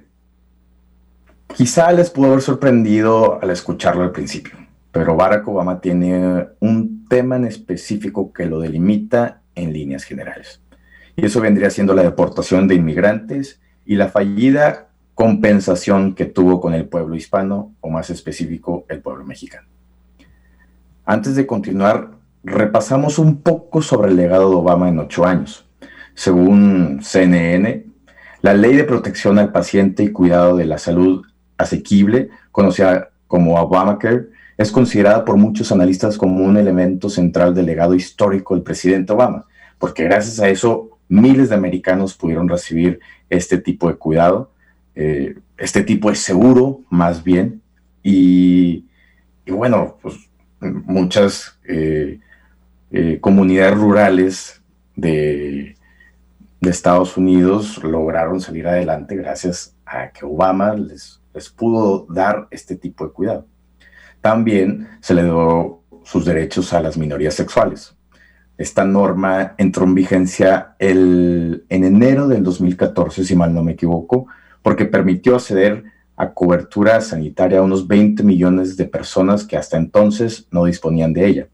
quizá 1.53 1.91
les 1.91 2.09
pudo 2.09 2.27
haber 2.27 2.41
sorprendido 2.41 3.39
al 3.41 3.49
escucharlo 3.49 4.03
al 4.03 4.13
principio, 4.13 4.53
pero 4.93 5.17
Barack 5.17 5.45
Obama 5.49 5.81
tiene 5.81 6.47
un 6.61 7.05
tema 7.09 7.35
en 7.35 7.43
específico 7.43 8.31
que 8.31 8.45
lo 8.45 8.61
delimita 8.61 9.41
en 9.53 9.73
líneas 9.73 10.05
generales. 10.05 10.61
Y 11.17 11.25
eso 11.25 11.41
vendría 11.41 11.69
siendo 11.71 11.93
la 11.93 12.03
deportación 12.03 12.69
de 12.69 12.75
inmigrantes 12.75 13.59
y 13.85 13.95
la 13.95 14.07
fallida 14.07 14.86
compensación 15.17 16.13
que 16.13 16.25
tuvo 16.25 16.61
con 16.61 16.75
el 16.75 16.85
pueblo 16.85 17.15
hispano, 17.15 17.73
o 17.81 17.89
más 17.89 18.11
específico, 18.11 18.85
el 18.87 18.99
pueblo 18.99 19.25
mexicano. 19.25 19.67
Antes 21.05 21.35
de 21.35 21.47
continuar, 21.47 22.11
repasamos 22.43 23.17
un 23.17 23.41
poco 23.41 23.81
sobre 23.81 24.11
el 24.11 24.15
legado 24.15 24.47
de 24.47 24.55
Obama 24.57 24.89
en 24.89 24.99
ocho 24.99 25.25
años. 25.25 25.65
Según 26.13 26.99
CNN, 27.01 27.83
la 28.43 28.53
ley 28.53 28.75
de 28.75 28.83
protección 28.83 29.39
al 29.39 29.51
paciente 29.51 30.03
y 30.03 30.11
cuidado 30.11 30.55
de 30.55 30.65
la 30.65 30.77
salud 30.77 31.25
asequible, 31.57 32.29
conocida 32.51 33.09
como 33.27 33.59
Obamacare, 33.59 34.27
es 34.55 34.71
considerada 34.71 35.25
por 35.25 35.35
muchos 35.37 35.71
analistas 35.71 36.19
como 36.19 36.45
un 36.45 36.57
elemento 36.57 37.09
central 37.09 37.55
del 37.55 37.65
legado 37.65 37.95
histórico 37.95 38.53
del 38.53 38.61
presidente 38.61 39.13
Obama, 39.13 39.45
porque 39.79 40.03
gracias 40.03 40.39
a 40.39 40.47
eso 40.47 40.99
miles 41.09 41.49
de 41.49 41.55
americanos 41.55 42.13
pudieron 42.13 42.47
recibir 42.47 42.99
este 43.31 43.57
tipo 43.57 43.87
de 43.87 43.95
cuidado, 43.95 44.51
eh, 44.99 45.35
este 45.59 45.83
tipo 45.83 46.09
de 46.09 46.15
seguro 46.15 46.81
más 46.89 47.23
bien, 47.23 47.61
y, 48.01 48.85
bueno, 49.47 49.97
pues 50.01 50.15
muchas 50.59 51.59
eh, 51.67 52.19
eh, 52.89 53.19
comunidades 53.21 53.77
rurales 53.77 54.61
de, 54.95 55.75
Estados 56.61 57.15
Unidos 57.15 57.81
lograron 57.81 58.41
salir 58.41 58.67
adelante 58.67 59.15
gracias 59.15 59.73
a 59.85 60.09
que 60.09 60.25
Obama 60.25 60.73
les, 60.73 61.21
les 61.33 61.49
pudo 61.49 62.05
dar 62.09 62.47
este 62.51 62.75
tipo 62.75 63.05
de 63.05 63.13
cuidado. 63.13 63.47
También 64.19 64.89
se 64.99 65.13
le 65.13 65.23
dio 65.23 65.81
sus 66.03 66.25
derechos 66.25 66.73
a 66.73 66.81
las 66.81 66.97
minorías 66.97 67.35
sexuales. 67.35 67.95
esta 68.57 68.83
norma 68.83 69.53
entró 69.57 69.85
en 69.85 69.95
vigencia 69.95 70.75
el, 70.79 71.65
en 71.69 71.83
enero 71.85 72.27
del 72.27 72.43
2014, 72.43 73.23
si 73.23 73.35
mal 73.35 73.53
no 73.53 73.63
me 73.63 73.73
equivoco, 73.73 74.27
porque 74.67 74.83
permitió 74.83 75.35
acceder 75.35 75.85
a 76.17 76.33
cobertura 76.33 76.99
sanitaria 76.99 77.59
a 77.59 77.61
unos 77.61 77.87
20 77.87 78.21
millones 78.23 78.75
de 78.75 78.83
personas 78.83 79.45
que 79.45 79.55
hasta 79.55 79.77
entonces 79.77 80.45
no 80.51 80.65
disponían 80.65 81.13
de 81.13 81.25
ella. 81.25 81.47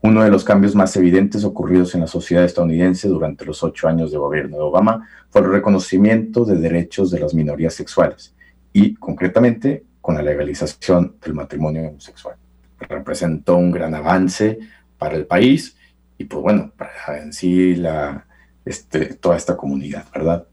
Uno 0.00 0.22
de 0.22 0.30
los 0.30 0.44
cambios 0.44 0.74
más 0.74 0.96
evidentes 0.96 1.44
ocurridos 1.44 1.94
en 1.94 2.00
la 2.00 2.06
sociedad 2.06 2.44
estadounidense 2.44 3.06
durante 3.06 3.44
los 3.44 3.62
ocho 3.62 3.86
años 3.86 4.10
de 4.10 4.16
gobierno 4.16 4.56
de 4.56 4.62
Obama 4.62 5.06
fue 5.28 5.42
el 5.42 5.50
reconocimiento 5.50 6.46
de 6.46 6.56
derechos 6.56 7.10
de 7.10 7.20
las 7.20 7.34
minorías 7.34 7.74
sexuales 7.74 8.34
y, 8.72 8.94
concretamente, 8.94 9.84
con 10.00 10.14
la 10.14 10.22
legalización 10.22 11.16
del 11.22 11.34
matrimonio 11.34 11.86
homosexual. 11.86 12.36
Representó 12.78 13.58
un 13.58 13.72
gran 13.72 13.94
avance 13.94 14.58
para 14.96 15.16
el 15.16 15.26
país 15.26 15.76
y, 16.16 16.24
pues 16.24 16.42
bueno, 16.42 16.72
para 16.74 17.22
en 17.22 17.30
sí 17.34 17.74
la, 17.74 18.26
este, 18.64 19.16
toda 19.16 19.36
esta 19.36 19.54
comunidad, 19.54 20.06
¿verdad? 20.14 20.46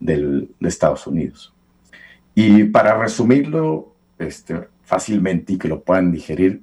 de 0.00 0.48
Estados 0.60 1.06
Unidos. 1.06 1.54
Y 2.34 2.64
para 2.64 2.98
resumirlo 2.98 3.94
este, 4.18 4.68
fácilmente 4.82 5.52
y 5.52 5.58
que 5.58 5.68
lo 5.68 5.82
puedan 5.82 6.10
digerir, 6.10 6.62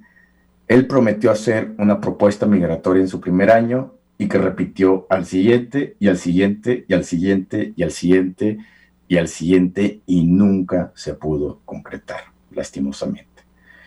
él 0.66 0.86
prometió 0.86 1.30
hacer 1.30 1.72
una 1.78 2.00
propuesta 2.00 2.44
migratoria 2.46 3.00
en 3.00 3.08
su 3.08 3.20
primer 3.20 3.50
año 3.50 3.94
y 4.18 4.28
que 4.28 4.36
repitió 4.38 5.06
al 5.08 5.24
siguiente 5.24 5.96
y 5.98 6.08
al 6.08 6.18
siguiente 6.18 6.84
y 6.88 6.94
al 6.94 7.04
siguiente 7.04 7.72
y 7.74 7.82
al 7.82 7.90
siguiente 7.90 8.58
y 9.06 9.16
al 9.16 9.28
siguiente 9.28 10.00
y 10.04 10.26
nunca 10.26 10.92
se 10.94 11.14
pudo 11.14 11.60
concretar, 11.64 12.20
lastimosamente. 12.50 13.28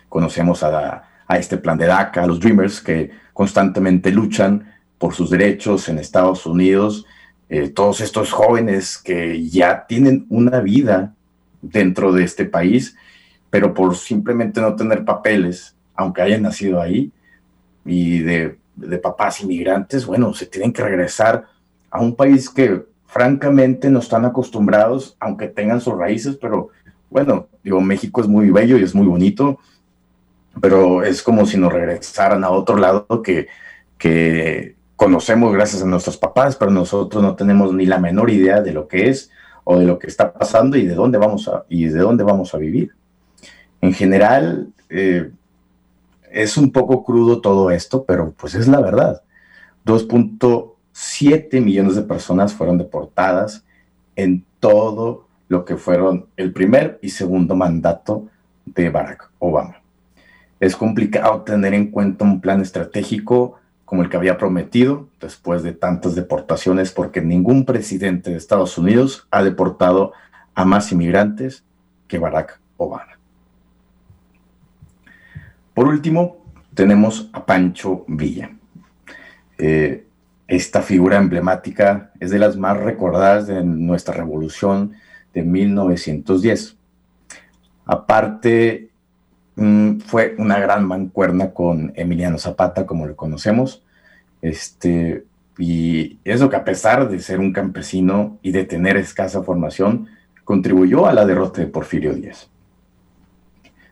Conocemos 0.09 0.63
a, 0.63 1.10
a 1.31 1.37
este 1.37 1.57
plan 1.57 1.77
de 1.77 1.85
DACA, 1.85 2.23
a 2.23 2.27
los 2.27 2.41
Dreamers 2.41 2.81
que 2.81 3.09
constantemente 3.31 4.11
luchan 4.11 4.69
por 4.97 5.13
sus 5.13 5.29
derechos 5.29 5.87
en 5.87 5.97
Estados 5.97 6.45
Unidos. 6.45 7.05
Eh, 7.47 7.69
todos 7.69 8.01
estos 8.01 8.33
jóvenes 8.33 8.97
que 8.97 9.47
ya 9.47 9.85
tienen 9.87 10.25
una 10.29 10.59
vida 10.59 11.13
dentro 11.61 12.11
de 12.11 12.25
este 12.25 12.43
país, 12.43 12.97
pero 13.49 13.73
por 13.73 13.95
simplemente 13.95 14.59
no 14.59 14.75
tener 14.75 15.05
papeles, 15.05 15.73
aunque 15.95 16.21
hayan 16.21 16.41
nacido 16.41 16.81
ahí, 16.81 17.13
y 17.85 18.19
de, 18.19 18.57
de 18.75 18.97
papás 18.97 19.41
inmigrantes, 19.41 20.05
bueno, 20.05 20.33
se 20.33 20.47
tienen 20.47 20.73
que 20.73 20.83
regresar 20.83 21.45
a 21.89 22.01
un 22.01 22.13
país 22.13 22.49
que 22.49 22.83
francamente 23.05 23.89
no 23.89 23.99
están 23.99 24.25
acostumbrados, 24.25 25.15
aunque 25.17 25.47
tengan 25.47 25.79
sus 25.79 25.97
raíces, 25.97 26.37
pero 26.41 26.69
bueno, 27.09 27.47
digo, 27.63 27.79
México 27.79 28.19
es 28.19 28.27
muy 28.27 28.49
bello 28.49 28.77
y 28.77 28.83
es 28.83 28.93
muy 28.93 29.07
bonito, 29.07 29.59
pero 30.59 31.03
es 31.03 31.23
como 31.23 31.45
si 31.45 31.57
nos 31.57 31.71
regresaran 31.71 32.43
a 32.43 32.49
otro 32.49 32.77
lado 32.77 33.07
que, 33.23 33.47
conocemos 34.95 35.51
gracias 35.51 35.81
a 35.81 35.85
nuestros 35.85 36.17
papás, 36.17 36.55
pero 36.55 36.69
nosotros 36.69 37.23
no 37.23 37.35
tenemos 37.35 37.73
ni 37.73 37.87
la 37.87 37.97
menor 37.97 38.29
idea 38.29 38.61
de 38.61 38.71
lo 38.71 38.87
que 38.87 39.09
es 39.09 39.31
o 39.63 39.79
de 39.79 39.85
lo 39.85 39.97
que 39.97 40.07
está 40.07 40.31
pasando 40.31 40.77
y 40.77 40.85
de 40.85 40.93
dónde 40.93 41.17
vamos 41.17 41.47
a, 41.47 41.65
y 41.69 41.85
de 41.85 41.99
dónde 41.99 42.23
vamos 42.23 42.53
a 42.53 42.59
vivir. 42.59 42.91
En 43.81 43.93
general, 43.93 44.69
eh, 44.89 45.31
es 46.31 46.57
un 46.57 46.71
poco 46.71 47.03
crudo 47.03 47.41
todo 47.41 47.71
esto, 47.71 48.05
pero 48.05 48.31
pues 48.31 48.53
es 48.53 48.67
la 48.67 48.79
verdad. 48.79 49.23
2.7 49.85 51.61
millones 51.61 51.95
de 51.95 52.03
personas 52.03 52.53
fueron 52.53 52.77
deportadas 52.77 53.63
en 54.15 54.45
todo 54.59 55.25
lo 55.47 55.65
que 55.65 55.77
fueron 55.77 56.27
el 56.37 56.53
primer 56.53 56.99
y 57.01 57.09
segundo 57.09 57.55
mandato 57.55 58.27
de 58.65 58.89
Barack 58.89 59.31
Obama. 59.39 59.80
Es 60.61 60.75
complicado 60.75 61.41
tener 61.41 61.73
en 61.73 61.89
cuenta 61.89 62.23
un 62.23 62.39
plan 62.39 62.61
estratégico 62.61 63.59
como 63.83 64.03
el 64.03 64.09
que 64.09 64.17
había 64.17 64.37
prometido 64.37 65.09
después 65.19 65.63
de 65.63 65.73
tantas 65.73 66.13
deportaciones, 66.13 66.91
porque 66.91 67.19
ningún 67.19 67.65
presidente 67.65 68.29
de 68.29 68.37
Estados 68.37 68.77
Unidos 68.77 69.27
ha 69.31 69.43
deportado 69.43 70.13
a 70.53 70.63
más 70.63 70.91
inmigrantes 70.91 71.63
que 72.07 72.19
Barack 72.19 72.59
Obama. 72.77 73.17
Por 75.73 75.87
último, 75.87 76.37
tenemos 76.75 77.31
a 77.33 77.43
Pancho 77.43 78.05
Villa. 78.07 78.51
Eh, 79.57 80.05
esta 80.47 80.83
figura 80.83 81.17
emblemática 81.17 82.11
es 82.19 82.29
de 82.29 82.37
las 82.37 82.55
más 82.55 82.77
recordadas 82.77 83.47
de 83.47 83.63
nuestra 83.63 84.13
revolución 84.13 84.93
de 85.33 85.41
1910. 85.41 86.77
Aparte 87.85 88.90
Mm, 89.55 89.99
fue 89.99 90.35
una 90.37 90.59
gran 90.59 90.87
mancuerna 90.87 91.51
con 91.51 91.91
Emiliano 91.95 92.37
Zapata, 92.37 92.85
como 92.85 93.05
lo 93.05 93.15
conocemos. 93.15 93.83
Este, 94.41 95.25
y 95.57 96.17
eso 96.23 96.49
que 96.49 96.55
a 96.55 96.63
pesar 96.63 97.09
de 97.09 97.19
ser 97.19 97.39
un 97.39 97.53
campesino 97.53 98.39
y 98.41 98.51
de 98.51 98.63
tener 98.63 98.97
escasa 98.97 99.43
formación, 99.43 100.07
contribuyó 100.43 101.07
a 101.07 101.13
la 101.13 101.25
derrota 101.25 101.61
de 101.61 101.67
Porfirio 101.67 102.13
Díaz. 102.13 102.49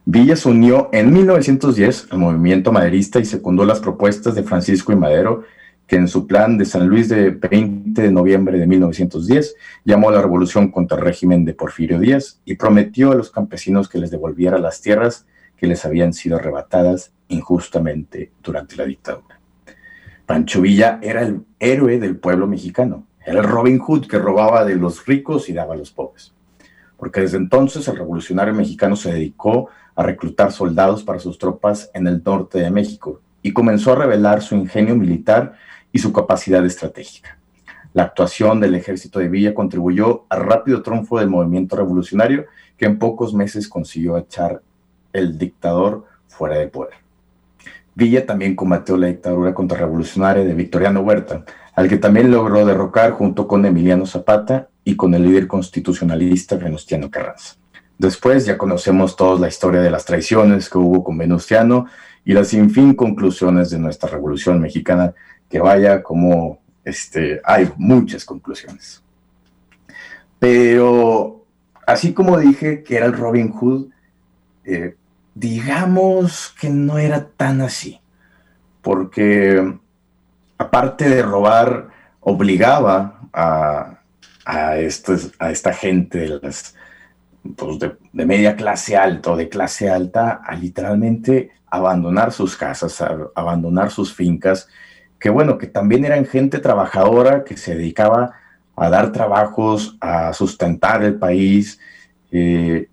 Villa 0.06 0.36
se 0.36 0.50
unió 0.50 0.90
en 0.92 1.14
1910 1.14 2.08
al 2.10 2.18
movimiento 2.18 2.72
maderista 2.72 3.20
y 3.20 3.26
secundó 3.26 3.64
las 3.64 3.80
propuestas 3.80 4.34
de 4.34 4.44
Francisco 4.44 4.92
y 4.92 4.96
Madero, 4.96 5.44
que 5.86 5.98
en 5.98 6.08
su 6.08 6.26
plan 6.26 6.58
de 6.58 6.66
San 6.66 6.88
Luis 6.88 7.10
de 7.10 7.32
20 7.32 8.02
de 8.02 8.12
noviembre 8.12 8.58
de 8.58 8.66
1910 8.66 9.56
llamó 9.86 10.10
a 10.10 10.14
la 10.14 10.22
revolución 10.22 10.72
contra 10.72 10.98
el 10.98 11.04
régimen 11.04 11.46
de 11.46 11.54
Porfirio 11.54 12.00
Díaz 12.00 12.40
y 12.46 12.56
prometió 12.56 13.12
a 13.12 13.16
los 13.16 13.30
campesinos 13.30 13.90
que 13.90 14.00
les 14.00 14.10
devolviera 14.10 14.58
las 14.58 14.82
tierras 14.82 15.26
que 15.60 15.68
les 15.68 15.86
habían 15.86 16.14
sido 16.14 16.38
arrebatadas 16.38 17.12
injustamente 17.28 18.32
durante 18.42 18.76
la 18.76 18.86
dictadura. 18.86 19.40
Pancho 20.26 20.62
Villa 20.62 21.00
era 21.02 21.22
el 21.22 21.42
héroe 21.60 22.00
del 22.00 22.18
pueblo 22.18 22.48
mexicano, 22.48 23.06
era 23.26 23.42
el 23.42 23.48
Robin 23.48 23.80
Hood 23.80 24.08
que 24.08 24.18
robaba 24.18 24.64
de 24.64 24.76
los 24.76 25.06
ricos 25.06 25.50
y 25.50 25.54
daba 25.54 25.74
a 25.74 25.78
los 25.78 25.92
pobres. 25.92 26.34
Porque 26.98 27.22
desde 27.22 27.38
entonces 27.38 27.88
el 27.88 27.98
revolucionario 27.98 28.54
mexicano 28.54 28.96
se 28.96 29.12
dedicó 29.12 29.70
a 29.96 30.04
reclutar 30.04 30.52
soldados 30.52 31.04
para 31.04 31.20
sus 31.20 31.38
tropas 31.38 31.92
en 31.94 32.08
el 32.08 32.24
norte 32.24 32.60
de 32.60 32.72
México 32.72 33.22
y 33.42 33.52
comenzó 33.52 33.92
a 33.92 33.96
revelar 33.96 34.42
su 34.42 34.56
ingenio 34.56 34.96
militar 34.96 35.54
y 35.92 36.00
su 36.00 36.14
capacidad 36.14 36.66
estratégica. 36.66 37.38
La 37.94 38.04
actuación 38.04 38.60
del 38.60 38.76
ejército 38.76 39.20
de 39.20 39.30
Villa 39.30 39.54
contribuyó 39.54 40.26
al 40.30 40.42
rápido 40.42 40.82
triunfo 40.84 41.20
del 41.20 41.30
movimiento 41.30 41.76
revolucionario 41.76 42.46
que 42.78 42.86
en 42.86 43.00
pocos 43.00 43.34
meses 43.34 43.68
consiguió 43.68 44.18
echar 44.18 44.62
el 45.14 45.38
dictador 45.38 46.06
fuera 46.28 46.58
de 46.58 46.68
poder. 46.68 46.94
Villa 47.96 48.26
también 48.26 48.56
combatió 48.56 48.96
la 48.96 49.08
dictadura 49.08 49.54
contrarrevolucionaria 49.54 50.44
de 50.44 50.54
Victoriano 50.54 51.02
Huerta, 51.02 51.44
al 51.76 51.90
que 51.90 51.98
también 51.98 52.32
logró 52.32 52.66
derrocar 52.66 53.12
junto 53.12 53.48
con 53.48 53.66
Emiliano 53.66 54.06
Zapata 54.06 54.70
y 54.84 54.96
con 54.96 55.14
el 55.14 55.24
líder 55.24 55.48
constitucionalista 55.48 56.56
Venustiano 56.56 57.10
Carranza. 57.10 57.56
Después 57.98 58.46
ya 58.46 58.58
conocemos 58.58 59.18
todos 59.18 59.42
la 59.42 59.50
historia 59.50 59.82
de 59.82 59.92
las 59.92 60.06
traiciones 60.06 60.70
que 60.70 60.78
hubo 60.78 61.04
con 61.04 61.18
Venustiano 61.18 61.88
y 62.24 62.34
las 62.34 62.48
sin 62.48 62.70
fin 62.70 62.94
conclusiones 62.94 63.70
de 63.70 63.80
nuestra 63.80 64.10
Revolución 64.10 64.62
Mexicana, 64.62 65.14
que 65.50 65.60
vaya 65.60 66.02
como 66.02 66.60
este, 66.86 67.42
hay 67.44 67.70
muchas 67.76 68.24
conclusiones. 68.24 69.04
Pero 70.40 71.44
así 71.86 72.14
como 72.14 72.38
dije 72.38 72.84
que 72.84 72.96
era 72.96 73.06
el 73.06 73.14
Robin 73.14 73.52
Hood, 73.52 73.90
eh, 74.64 74.96
digamos 75.40 76.54
que 76.60 76.70
no 76.70 76.98
era 76.98 77.30
tan 77.30 77.62
así, 77.62 78.02
porque 78.82 79.74
aparte 80.58 81.08
de 81.08 81.22
robar, 81.22 81.88
obligaba 82.20 83.22
a, 83.32 84.00
a, 84.46 84.74
a 85.40 85.52
esta 85.52 85.74
gente 85.74 86.20
de, 86.20 86.56
pues 87.56 87.80
de, 87.80 87.96
media 88.26 88.58
clase 88.58 88.98
alta 88.98 89.32
o 89.32 89.38
de 89.38 89.48
clase 89.48 89.90
alta 89.90 90.42
a 90.46 90.56
literalmente 90.56 91.52
abandonar 91.68 92.34
sus 92.34 92.58
casas, 92.58 93.00
a 93.00 93.30
abandonar 93.34 93.92
sus 93.92 94.14
fincas, 94.14 94.68
que 95.20 95.30
bueno, 95.30 95.58
que 95.58 95.68
también 95.68 96.04
eran 96.04 96.26
gente 96.26 96.60
trabajadora 96.60 97.46
que 97.46 97.56
se 97.56 97.76
dedicaba 97.76 98.34
a 98.76 98.90
dar 98.90 99.14
trabajos, 99.14 99.96
a 100.02 100.34
sustentar 100.34 101.02
el 101.04 101.16
país, 101.16 101.80
eh, 102.32 102.90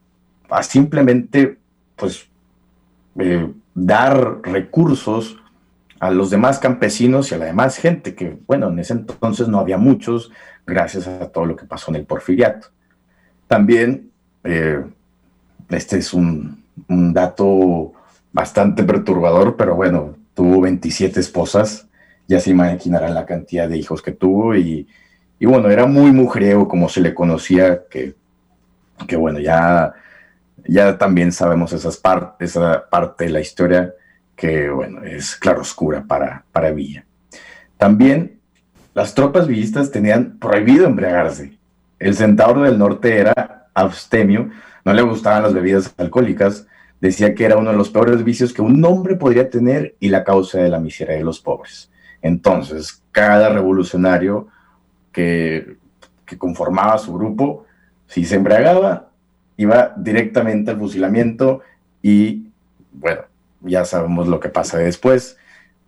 a 0.48 0.62
simplemente 0.62 1.58
pues 1.96 2.28
eh, 3.18 3.52
dar 3.74 4.40
recursos 4.42 5.38
a 6.00 6.10
los 6.10 6.30
demás 6.30 6.58
campesinos 6.58 7.30
y 7.30 7.34
a 7.34 7.38
la 7.38 7.46
demás 7.46 7.76
gente, 7.78 8.14
que 8.14 8.38
bueno, 8.46 8.68
en 8.68 8.78
ese 8.78 8.92
entonces 8.92 9.48
no 9.48 9.58
había 9.58 9.78
muchos, 9.78 10.30
gracias 10.66 11.06
a 11.06 11.28
todo 11.28 11.46
lo 11.46 11.56
que 11.56 11.64
pasó 11.64 11.90
en 11.90 11.96
el 11.96 12.04
porfiriato. 12.04 12.68
También, 13.46 14.10
eh, 14.44 14.84
este 15.70 15.98
es 15.98 16.12
un, 16.12 16.64
dato 16.88 17.92
bastante 18.32 18.84
perturbador, 18.84 19.56
pero 19.56 19.74
bueno, 19.74 20.14
tuvo 20.34 20.60
27 20.60 21.18
esposas, 21.20 21.88
ya 22.28 22.38
se 22.38 22.50
imaginarán 22.50 23.14
la 23.14 23.24
cantidad 23.24 23.66
de 23.66 23.78
hijos 23.78 24.02
que 24.02 24.12
tuvo 24.12 24.54
y, 24.54 24.86
y 25.38 25.46
bueno, 25.46 25.70
era 25.70 25.86
muy 25.86 26.12
mujeriego 26.12 26.68
como 26.68 26.90
se 26.90 27.00
le 27.00 27.14
conocía, 27.14 27.84
que, 27.88 28.14
que 29.06 29.16
bueno, 29.16 29.38
ya 29.38 29.94
ya 30.64 30.98
también 30.98 31.32
sabemos 31.32 31.72
esas 31.72 32.00
esa 32.40 32.88
parte 32.88 33.24
de 33.24 33.30
la 33.30 33.40
historia 33.40 33.94
que, 34.34 34.68
bueno, 34.68 35.02
es 35.02 35.36
claro 35.36 35.62
oscura 35.62 36.04
para, 36.06 36.44
para 36.52 36.70
Villa. 36.70 37.04
También 37.78 38.40
las 38.94 39.14
tropas 39.14 39.46
villistas 39.46 39.90
tenían 39.90 40.38
prohibido 40.38 40.86
embriagarse. 40.86 41.58
El 41.98 42.14
centauro 42.14 42.62
del 42.62 42.78
norte 42.78 43.18
era 43.18 43.68
abstemio, 43.74 44.50
no 44.84 44.92
le 44.92 45.02
gustaban 45.02 45.42
las 45.42 45.54
bebidas 45.54 45.92
alcohólicas, 45.98 46.66
decía 47.00 47.34
que 47.34 47.44
era 47.44 47.56
uno 47.56 47.70
de 47.70 47.76
los 47.76 47.90
peores 47.90 48.24
vicios 48.24 48.52
que 48.52 48.62
un 48.62 48.82
hombre 48.84 49.16
podría 49.16 49.50
tener 49.50 49.96
y 50.00 50.08
la 50.08 50.24
causa 50.24 50.58
de 50.58 50.68
la 50.68 50.80
miseria 50.80 51.16
de 51.16 51.24
los 51.24 51.40
pobres. 51.40 51.90
Entonces, 52.22 53.02
cada 53.12 53.50
revolucionario 53.50 54.48
que, 55.12 55.76
que 56.24 56.38
conformaba 56.38 56.98
su 56.98 57.12
grupo, 57.14 57.66
si 58.06 58.24
se 58.24 58.36
embriagaba, 58.36 59.10
iba 59.56 59.94
directamente 59.96 60.70
al 60.70 60.78
fusilamiento 60.78 61.62
y 62.02 62.50
bueno, 62.92 63.22
ya 63.60 63.84
sabemos 63.84 64.28
lo 64.28 64.40
que 64.40 64.48
pasa 64.48 64.78
después, 64.78 65.36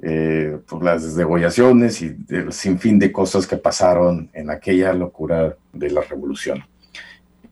eh, 0.03 0.59
pues 0.69 0.83
las 0.83 1.15
degollaciones 1.15 2.03
y 2.03 2.17
el 2.29 2.53
sinfín 2.53 2.99
de 2.99 3.13
cosas 3.13 3.47
que 3.47 3.57
pasaron 3.57 4.31
en 4.33 4.51
aquella 4.51 4.93
locura 4.93 5.57
de 5.73 5.91
la 5.91 6.03
revolución. 6.03 6.65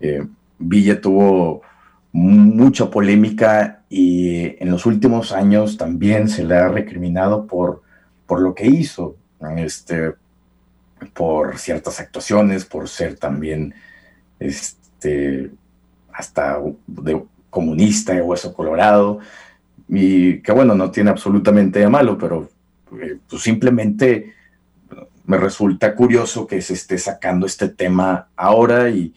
Eh, 0.01 0.27
Villa 0.59 1.01
tuvo 1.01 1.63
mucha 2.13 2.91
polémica 2.91 3.83
y 3.91 4.57
en 4.63 4.71
los 4.71 4.87
últimos 4.87 5.33
años 5.33 5.77
también 5.77 6.29
se 6.29 6.45
le 6.45 6.57
ha 6.57 6.69
recriminado 6.69 7.47
por, 7.47 7.83
por 8.27 8.41
lo 8.41 8.55
que 8.55 8.67
hizo, 8.67 9.17
este, 9.57 10.15
por 11.13 11.59
ciertas 11.59 12.01
actuaciones, 12.01 12.65
por 12.65 12.89
ser 12.89 13.19
también 13.19 13.75
este, 14.39 15.51
hasta 16.17 16.59
de 16.87 17.23
comunista 17.51 18.15
de 18.15 18.23
hueso 18.23 18.55
colorado, 18.55 19.21
y 19.89 20.41
que 20.41 20.53
bueno, 20.53 20.75
no 20.75 20.91
tiene 20.91 21.11
absolutamente 21.11 21.79
de 21.79 21.89
malo, 21.89 22.19
pero 22.19 22.49
eh, 23.01 23.19
pues 23.29 23.43
simplemente 23.43 24.35
me 25.27 25.37
resulta 25.37 25.95
curioso 25.95 26.47
que 26.47 26.63
se 26.63 26.75
esté 26.75 26.99
sacando 26.99 27.47
este 27.47 27.69
tema 27.69 28.29
ahora 28.37 28.89
y, 28.91 29.15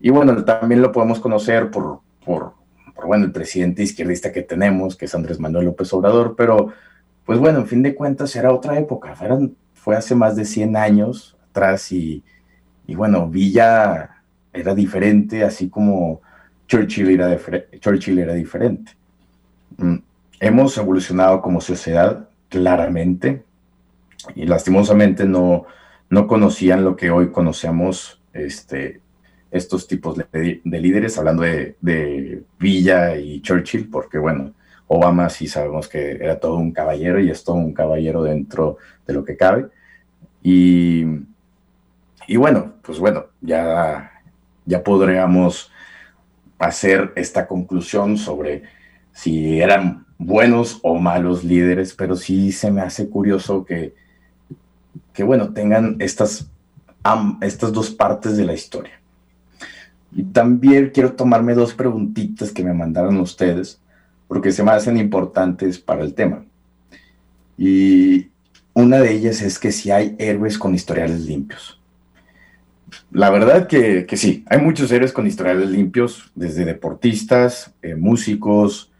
y 0.00 0.10
bueno, 0.10 0.44
también 0.44 0.82
lo 0.82 0.92
podemos 0.92 1.20
conocer 1.20 1.70
por, 1.70 2.00
por, 2.24 2.54
por, 2.94 3.06
bueno, 3.06 3.24
el 3.24 3.32
presidente 3.32 3.82
izquierdista 3.82 4.32
que 4.32 4.42
tenemos, 4.42 4.96
que 4.96 5.04
es 5.04 5.14
Andrés 5.14 5.38
Manuel 5.38 5.66
López 5.66 5.92
Obrador, 5.92 6.34
pero 6.36 6.72
pues 7.24 7.38
bueno, 7.38 7.60
en 7.60 7.66
fin 7.66 7.82
de 7.82 7.94
cuentas 7.94 8.34
era 8.36 8.52
otra 8.52 8.78
época, 8.78 9.16
fue 9.72 9.96
hace 9.96 10.14
más 10.14 10.36
de 10.36 10.44
100 10.44 10.76
años 10.76 11.36
atrás 11.50 11.90
y, 11.92 12.22
y 12.86 12.94
bueno, 12.94 13.28
Villa 13.28 14.22
era 14.52 14.74
diferente, 14.74 15.44
así 15.44 15.68
como 15.68 16.20
Churchill 16.66 17.10
era, 17.10 17.38
Churchill 17.80 18.18
era 18.18 18.34
diferente. 18.34 18.92
Mm, 19.76 19.96
hemos 20.40 20.76
evolucionado 20.78 21.40
como 21.40 21.60
sociedad 21.60 22.28
claramente 22.48 23.42
y 24.34 24.46
lastimosamente 24.46 25.24
no, 25.24 25.66
no 26.10 26.26
conocían 26.26 26.84
lo 26.84 26.96
que 26.96 27.10
hoy 27.10 27.30
conocemos 27.30 28.20
este, 28.32 29.00
estos 29.50 29.86
tipos 29.86 30.16
de, 30.16 30.60
líderes, 30.64 31.18
hablando 31.18 31.42
de, 31.42 31.76
de, 31.80 32.42
Villa 32.58 33.16
y 33.16 33.40
Churchill, 33.40 33.88
porque 33.88 34.18
bueno, 34.18 34.52
Obama 34.86 35.28
sí 35.28 35.46
sabemos 35.46 35.88
que 35.88 36.12
era 36.12 36.40
todo 36.40 36.56
un 36.56 36.72
caballero 36.72 37.20
y 37.20 37.30
es 37.30 37.44
todo 37.44 37.56
un 37.56 37.72
caballero 37.72 38.22
dentro 38.22 38.78
de 39.06 39.14
lo 39.14 39.24
que 39.24 39.36
cabe. 39.36 39.66
Y, 40.42 41.04
y 42.26 42.36
bueno, 42.36 42.74
pues 42.82 42.98
bueno, 42.98 43.26
ya, 43.40 44.10
ya 44.66 44.82
podríamos 44.82 45.70
hacer 46.66 47.12
esta 47.16 47.46
conclusión 47.46 48.16
sobre 48.16 48.62
si 49.12 49.60
eran 49.60 50.06
buenos 50.18 50.80
o 50.82 50.98
malos 50.98 51.44
líderes, 51.44 51.94
pero 51.94 52.16
sí 52.16 52.52
se 52.52 52.70
me 52.70 52.80
hace 52.80 53.08
curioso 53.08 53.64
que, 53.64 53.94
que 55.12 55.22
bueno, 55.22 55.52
tengan 55.52 55.96
estas, 56.00 56.50
estas 57.40 57.72
dos 57.72 57.90
partes 57.90 58.36
de 58.36 58.44
la 58.44 58.54
historia. 58.54 59.00
Y 60.12 60.24
también 60.24 60.90
quiero 60.94 61.12
tomarme 61.12 61.54
dos 61.54 61.74
preguntitas 61.74 62.52
que 62.52 62.62
me 62.62 62.72
mandaron 62.72 63.18
ustedes, 63.18 63.80
porque 64.28 64.52
se 64.52 64.62
me 64.62 64.70
hacen 64.70 64.96
importantes 64.96 65.78
para 65.78 66.02
el 66.02 66.14
tema. 66.14 66.44
Y 67.58 68.28
una 68.72 68.98
de 68.98 69.12
ellas 69.12 69.42
es 69.42 69.58
que 69.58 69.72
si 69.72 69.90
hay 69.90 70.16
héroes 70.18 70.58
con 70.58 70.74
historiales 70.74 71.20
limpios. 71.20 71.80
La 73.10 73.30
verdad 73.30 73.66
que, 73.66 74.06
que, 74.06 74.16
sí, 74.16 74.44
hay 74.48 74.60
muchos 74.60 74.90
héroes 74.90 75.12
con 75.12 75.26
historiales 75.26 75.68
limpios, 75.68 76.30
desde 76.34 76.64
deportistas, 76.64 77.72
eh, 77.82 77.94
músicos, 77.94 78.92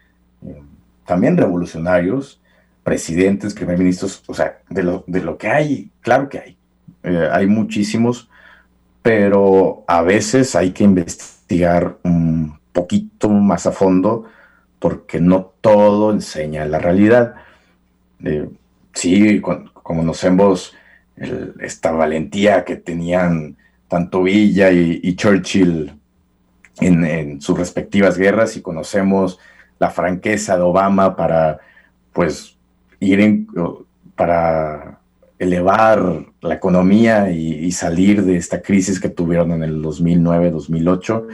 eh, 0.47 0.63
también 1.05 1.37
revolucionarios, 1.37 2.41
presidentes, 2.83 3.55
primer 3.55 3.79
ministros, 3.79 4.23
o 4.27 4.35
sea, 4.35 4.59
de 4.69 4.83
lo, 4.83 5.05
de 5.07 5.23
lo 5.23 5.37
que 5.39 5.49
hay, 5.49 5.91
claro 6.01 6.29
que 6.29 6.39
hay. 6.39 6.57
Eh, 7.03 7.29
hay 7.33 7.47
muchísimos, 7.47 8.29
pero 9.03 9.85
a 9.87 10.03
veces 10.03 10.55
hay 10.55 10.71
que 10.73 10.85
investigar 10.85 11.99
un 12.05 12.59
poquito 12.73 13.29
más 13.29 13.67
a 13.67 13.73
fondo 13.73 14.25
porque 14.79 15.21
no 15.21 15.53
todo 15.61 16.13
enseña 16.13 16.67
la 16.67 16.79
realidad. 16.79 17.35
sí, 18.93 19.41
con, 19.41 19.71
conocemos 19.83 20.75
el, 21.17 21.55
esta 21.61 21.93
valentía 21.93 22.65
que 22.65 22.77
tenían 22.77 23.57
tanto 23.89 24.23
Villa 24.23 24.71
y, 24.73 25.15
Churchill 25.17 25.93
en, 26.81 27.41
sus 27.41 27.59
respectivas 27.59 28.19
guerras 28.19 28.57
y 28.57 28.63
conocemos 28.63 29.39
la 29.79 29.91
franqueza 29.91 30.57
de 30.57 30.63
Obama 30.63 31.17
para, 31.17 31.59
pues, 32.13 32.57
ir 33.01 33.21
en, 33.21 33.47
para 34.17 34.99
elevar 35.39 36.27
la 36.41 36.55
economía 36.55 37.31
y, 37.31 37.71
salir 37.73 38.25
de 38.25 38.37
esta 38.37 38.63
crisis 38.63 39.01
que 39.01 39.09
tuvieron 39.09 39.53
en 39.53 39.63
el 39.63 39.83
2009-2008 39.83 41.27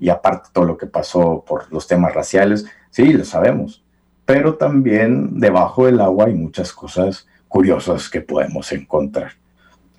y 0.00 0.08
aparte 0.08 0.50
todo 0.52 0.64
lo 0.64 0.76
que 0.76 0.86
pasó 0.86 1.44
por 1.46 1.72
los 1.72 1.86
temas 1.86 2.14
raciales, 2.14 2.66
sí, 2.90 3.12
lo 3.12 3.24
sabemos, 3.24 3.82
pero 4.24 4.56
también 4.56 5.38
debajo 5.38 5.86
del 5.86 6.00
agua 6.00 6.26
hay 6.26 6.34
muchas 6.34 6.72
cosas 6.72 7.26
curiosas 7.48 8.10
que 8.10 8.20
podemos 8.20 8.70
encontrar. 8.72 9.32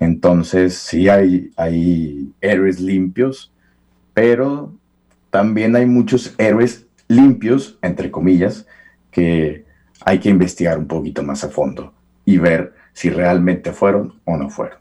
Entonces, 0.00 0.74
sí 0.74 1.08
hay, 1.08 1.50
hay 1.56 2.32
héroes 2.40 2.80
limpios, 2.80 3.52
pero 4.14 4.72
también 5.30 5.76
hay 5.76 5.86
muchos 5.86 6.34
héroes 6.38 6.86
limpios, 7.08 7.78
entre 7.82 8.10
comillas, 8.10 8.66
que 9.10 9.64
hay 10.04 10.18
que 10.20 10.28
investigar 10.28 10.78
un 10.78 10.86
poquito 10.86 11.22
más 11.22 11.42
a 11.44 11.48
fondo 11.48 11.92
y 12.24 12.38
ver 12.38 12.74
si 12.92 13.10
realmente 13.10 13.72
fueron 13.72 14.20
o 14.24 14.36
no 14.36 14.50
fueron. 14.50 14.78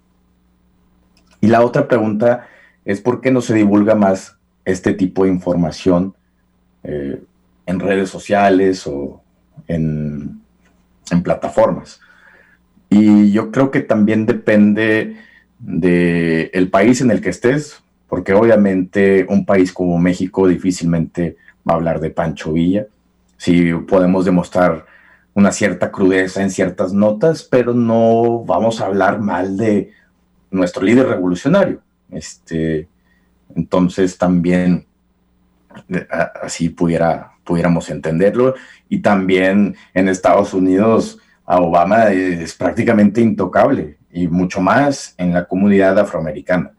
Y 1.42 1.48
la 1.48 1.64
otra 1.64 1.88
pregunta 1.88 2.48
es 2.86 3.02
por 3.02 3.22
qué 3.22 3.32
no 3.32 3.42
se 3.42 3.54
divulga 3.54 3.96
más 3.96 4.38
este 4.66 4.94
tipo 4.94 5.24
de 5.24 5.30
información 5.30 6.16
eh, 6.84 7.22
en 7.66 7.80
redes 7.80 8.10
sociales 8.10 8.86
o 8.88 9.22
en, 9.68 10.42
en 11.12 11.24
plataformas. 11.24 12.00
Y 12.90 13.32
yo 13.32 13.52
creo 13.52 13.72
que 13.72 13.82
también 13.82 14.26
depende 14.26 15.18
del 15.60 16.50
el 16.54 16.70
país 16.70 17.02
en 17.02 17.12
el 17.12 17.22
que 17.22 17.30
estés, 17.30 17.82
porque 18.08 18.34
obviamente 18.34 19.26
un 19.30 19.46
país 19.46 19.74
como 19.74 19.98
México 19.98 20.48
difícilmente 20.48 21.38
va 21.68 21.74
a 21.74 21.76
hablar 21.76 22.00
de 22.00 22.10
Pancho 22.10 22.54
Villa. 22.54 22.88
Si 23.38 23.74
podemos 23.74 24.26
demostrar 24.26 24.86
una 25.34 25.52
cierta 25.52 25.92
crudeza 25.92 26.42
en 26.42 26.50
ciertas 26.50 26.94
notas, 26.94 27.44
pero 27.44 27.74
no 27.74 28.44
vamos 28.46 28.82
a 28.82 28.88
hablar 28.88 29.20
mal 29.20 29.58
de 29.58 29.92
nuestro 30.50 30.84
líder 30.84 31.08
revolucionario. 31.08 31.82
Este, 32.10 32.88
entonces 33.56 34.18
también 34.18 34.86
así 36.42 36.70
pudiera, 36.70 37.34
pudiéramos 37.44 37.90
entenderlo. 37.90 38.56
Y 38.90 39.00
también 39.00 39.76
en 39.94 40.10
Estados 40.10 40.54
Unidos 40.54 41.20
a 41.48 41.62
Obama 41.62 42.12
es 42.12 42.54
prácticamente 42.54 43.22
intocable 43.22 43.98
y 44.12 44.28
mucho 44.28 44.60
más 44.60 45.16
en 45.18 45.34
la 45.34 45.46
comunidad 45.46 45.98
afroamericana. 45.98 46.74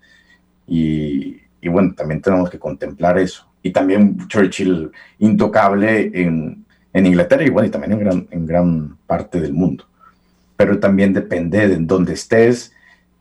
Y, 0.67 1.41
bueno, 1.65 1.95
también 1.97 2.21
tenemos 2.21 2.51
que 2.51 2.59
contemplar 2.59 3.19
eso. 3.19 3.51
Y 3.63 3.71
también 3.71 4.29
Churchill 4.29 4.93
intocable 5.19 6.11
en, 6.15 6.65
Inglaterra 6.93 7.45
y 7.45 7.51
bueno, 7.51 7.69
y 7.69 7.71
también 7.71 7.93
en 7.93 8.01
gran, 8.01 8.29
en 8.31 8.47
gran 8.47 8.97
parte 9.07 9.41
del 9.41 9.53
mundo. 9.53 9.85
Pero 10.57 10.79
también 10.79 11.13
depende 11.13 11.69
de 11.69 11.77
dónde 11.77 12.15
estés, 12.15 12.75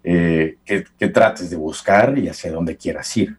eh, 0.03 0.57
qué 0.65 1.07
trates 1.09 1.49
de 1.49 1.57
buscar 1.57 2.17
y 2.17 2.27
hacia 2.27 2.51
dónde 2.51 2.75
quieras 2.75 3.15
ir. 3.15 3.37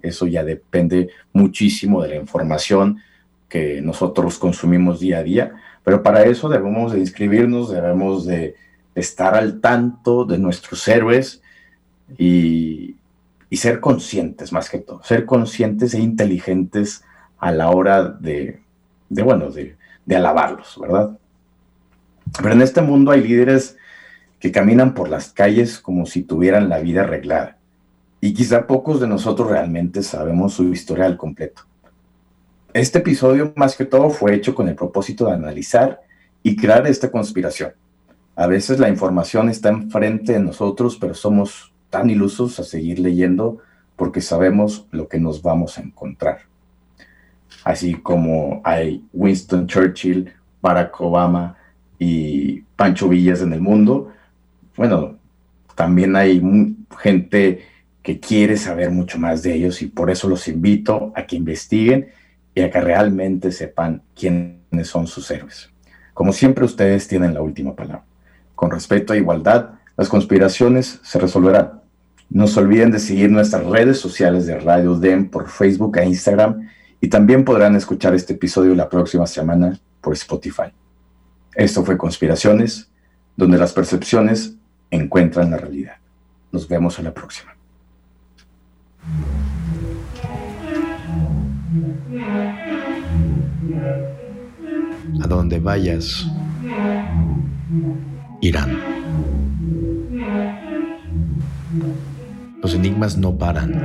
Eso 0.00 0.26
ya 0.26 0.42
depende 0.42 1.10
muchísimo 1.32 2.02
de 2.02 2.08
la 2.08 2.16
información 2.16 3.00
que 3.48 3.80
nosotros 3.82 4.38
consumimos 4.38 5.00
día 5.00 5.18
a 5.18 5.22
día, 5.22 5.54
pero 5.84 6.02
para 6.02 6.24
eso 6.24 6.48
debemos 6.48 6.92
de 6.92 7.00
inscribirnos, 7.00 7.70
debemos 7.70 8.26
de 8.26 8.56
estar 8.94 9.34
al 9.34 9.60
tanto 9.60 10.24
de 10.24 10.38
nuestros 10.38 10.86
héroes 10.88 11.42
y, 12.18 12.96
ser 13.52 13.78
conscientes 13.78 14.52
más 14.52 14.68
que 14.68 14.78
todo, 14.78 15.00
ser 15.04 15.26
conscientes 15.26 15.94
e 15.94 16.00
inteligentes 16.00 17.04
a 17.38 17.52
la 17.52 17.70
hora 17.70 18.02
de, 18.02 18.60
bueno, 19.08 19.48
de, 19.48 19.76
de 20.04 20.16
alabarlos, 20.16 20.76
¿verdad? 20.80 21.16
Pero 22.42 22.52
en 22.52 22.62
este 22.62 22.82
mundo 22.82 23.12
hay 23.12 23.22
líderes 23.22 23.76
que 24.40 24.50
caminan 24.50 24.92
por 24.92 25.08
las 25.08 25.32
calles 25.32 25.78
como 25.78 26.04
si 26.04 26.24
tuvieran 26.24 26.68
la 26.68 26.80
vida 26.80 27.02
arreglada 27.02 27.56
y 28.20 28.34
quizá 28.34 28.66
pocos 28.66 29.00
de 29.00 29.06
nosotros 29.06 29.48
realmente 29.48 30.02
sabemos 30.02 30.54
su 30.54 30.64
historia 30.72 31.04
al 31.04 31.18
completo. 31.18 31.62
Este 32.74 32.98
episodio 32.98 33.52
más 33.54 33.76
que 33.76 33.84
todo 33.84 34.10
fue 34.10 34.34
hecho 34.34 34.52
con 34.52 34.68
el 34.68 34.74
propósito 34.74 35.26
de 35.26 35.34
analizar 35.34 36.00
y 36.42 36.56
crear 36.56 36.84
esta 36.88 37.08
conspiración. 37.08 37.70
A 38.34 38.48
veces 38.48 38.80
la 38.80 38.88
información 38.88 39.48
está 39.48 39.68
enfrente 39.68 40.32
de 40.32 40.40
nosotros, 40.40 40.98
pero 41.00 41.14
somos 41.14 41.72
tan 41.88 42.10
ilusos 42.10 42.58
a 42.58 42.64
seguir 42.64 42.98
leyendo 42.98 43.58
porque 43.94 44.20
sabemos 44.20 44.88
lo 44.90 45.06
que 45.06 45.20
nos 45.20 45.40
vamos 45.40 45.78
a 45.78 45.82
encontrar. 45.82 46.40
Así 47.62 47.94
como 47.94 48.60
hay 48.64 49.04
Winston 49.12 49.68
Churchill, 49.68 50.32
Barack 50.60 51.00
Obama 51.00 51.56
y 52.00 52.62
Pancho 52.74 53.08
Villas 53.08 53.40
en 53.40 53.52
el 53.52 53.60
mundo, 53.60 54.10
bueno, 54.76 55.16
también 55.76 56.16
hay 56.16 56.42
gente 56.98 57.60
que 58.02 58.18
quiere 58.18 58.56
saber 58.56 58.90
mucho 58.90 59.16
más 59.20 59.44
de 59.44 59.54
ellos 59.54 59.80
y 59.80 59.86
por 59.86 60.10
eso 60.10 60.28
los 60.28 60.48
invito 60.48 61.12
a 61.14 61.24
que 61.24 61.36
investiguen 61.36 62.08
y 62.54 62.62
a 62.62 62.70
que 62.70 62.80
realmente 62.80 63.50
sepan 63.52 64.02
quiénes 64.14 64.88
son 64.88 65.06
sus 65.06 65.30
héroes. 65.30 65.70
Como 66.12 66.32
siempre, 66.32 66.64
ustedes 66.64 67.08
tienen 67.08 67.34
la 67.34 67.42
última 67.42 67.74
palabra. 67.74 68.04
Con 68.54 68.70
respeto 68.70 69.12
a 69.12 69.16
igualdad, 69.16 69.70
las 69.96 70.08
conspiraciones 70.08 71.00
se 71.02 71.18
resolverán. 71.18 71.82
No 72.30 72.46
se 72.46 72.60
olviden 72.60 72.90
de 72.90 72.98
seguir 72.98 73.30
nuestras 73.30 73.66
redes 73.66 73.98
sociales 73.98 74.46
de 74.46 74.58
Radio 74.58 74.94
DEM 74.94 75.28
por 75.28 75.48
Facebook 75.48 75.98
e 75.98 76.06
Instagram 76.06 76.68
y 77.00 77.08
también 77.08 77.44
podrán 77.44 77.76
escuchar 77.76 78.14
este 78.14 78.32
episodio 78.34 78.74
la 78.74 78.88
próxima 78.88 79.26
semana 79.26 79.78
por 80.00 80.14
Spotify. 80.14 80.72
Esto 81.54 81.84
fue 81.84 81.98
Conspiraciones, 81.98 82.88
donde 83.36 83.58
las 83.58 83.72
percepciones 83.72 84.54
encuentran 84.90 85.50
la 85.50 85.58
realidad. 85.58 85.96
Nos 86.50 86.68
vemos 86.68 86.98
a 86.98 87.02
la 87.02 87.12
próxima. 87.12 87.54
A 95.22 95.26
donde 95.26 95.58
vayas, 95.58 96.26
irán. 98.40 98.78
Los 102.62 102.74
enigmas 102.74 103.16
no 103.16 103.36
paran, 103.36 103.82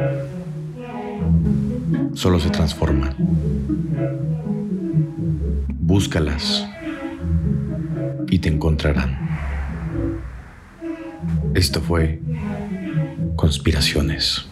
solo 2.14 2.40
se 2.40 2.50
transforman. 2.50 3.16
Búscalas 5.80 6.68
y 8.30 8.40
te 8.40 8.50
encontrarán. 8.50 9.18
Esto 11.54 11.82
fue 11.82 12.22
Conspiraciones. 13.36 14.50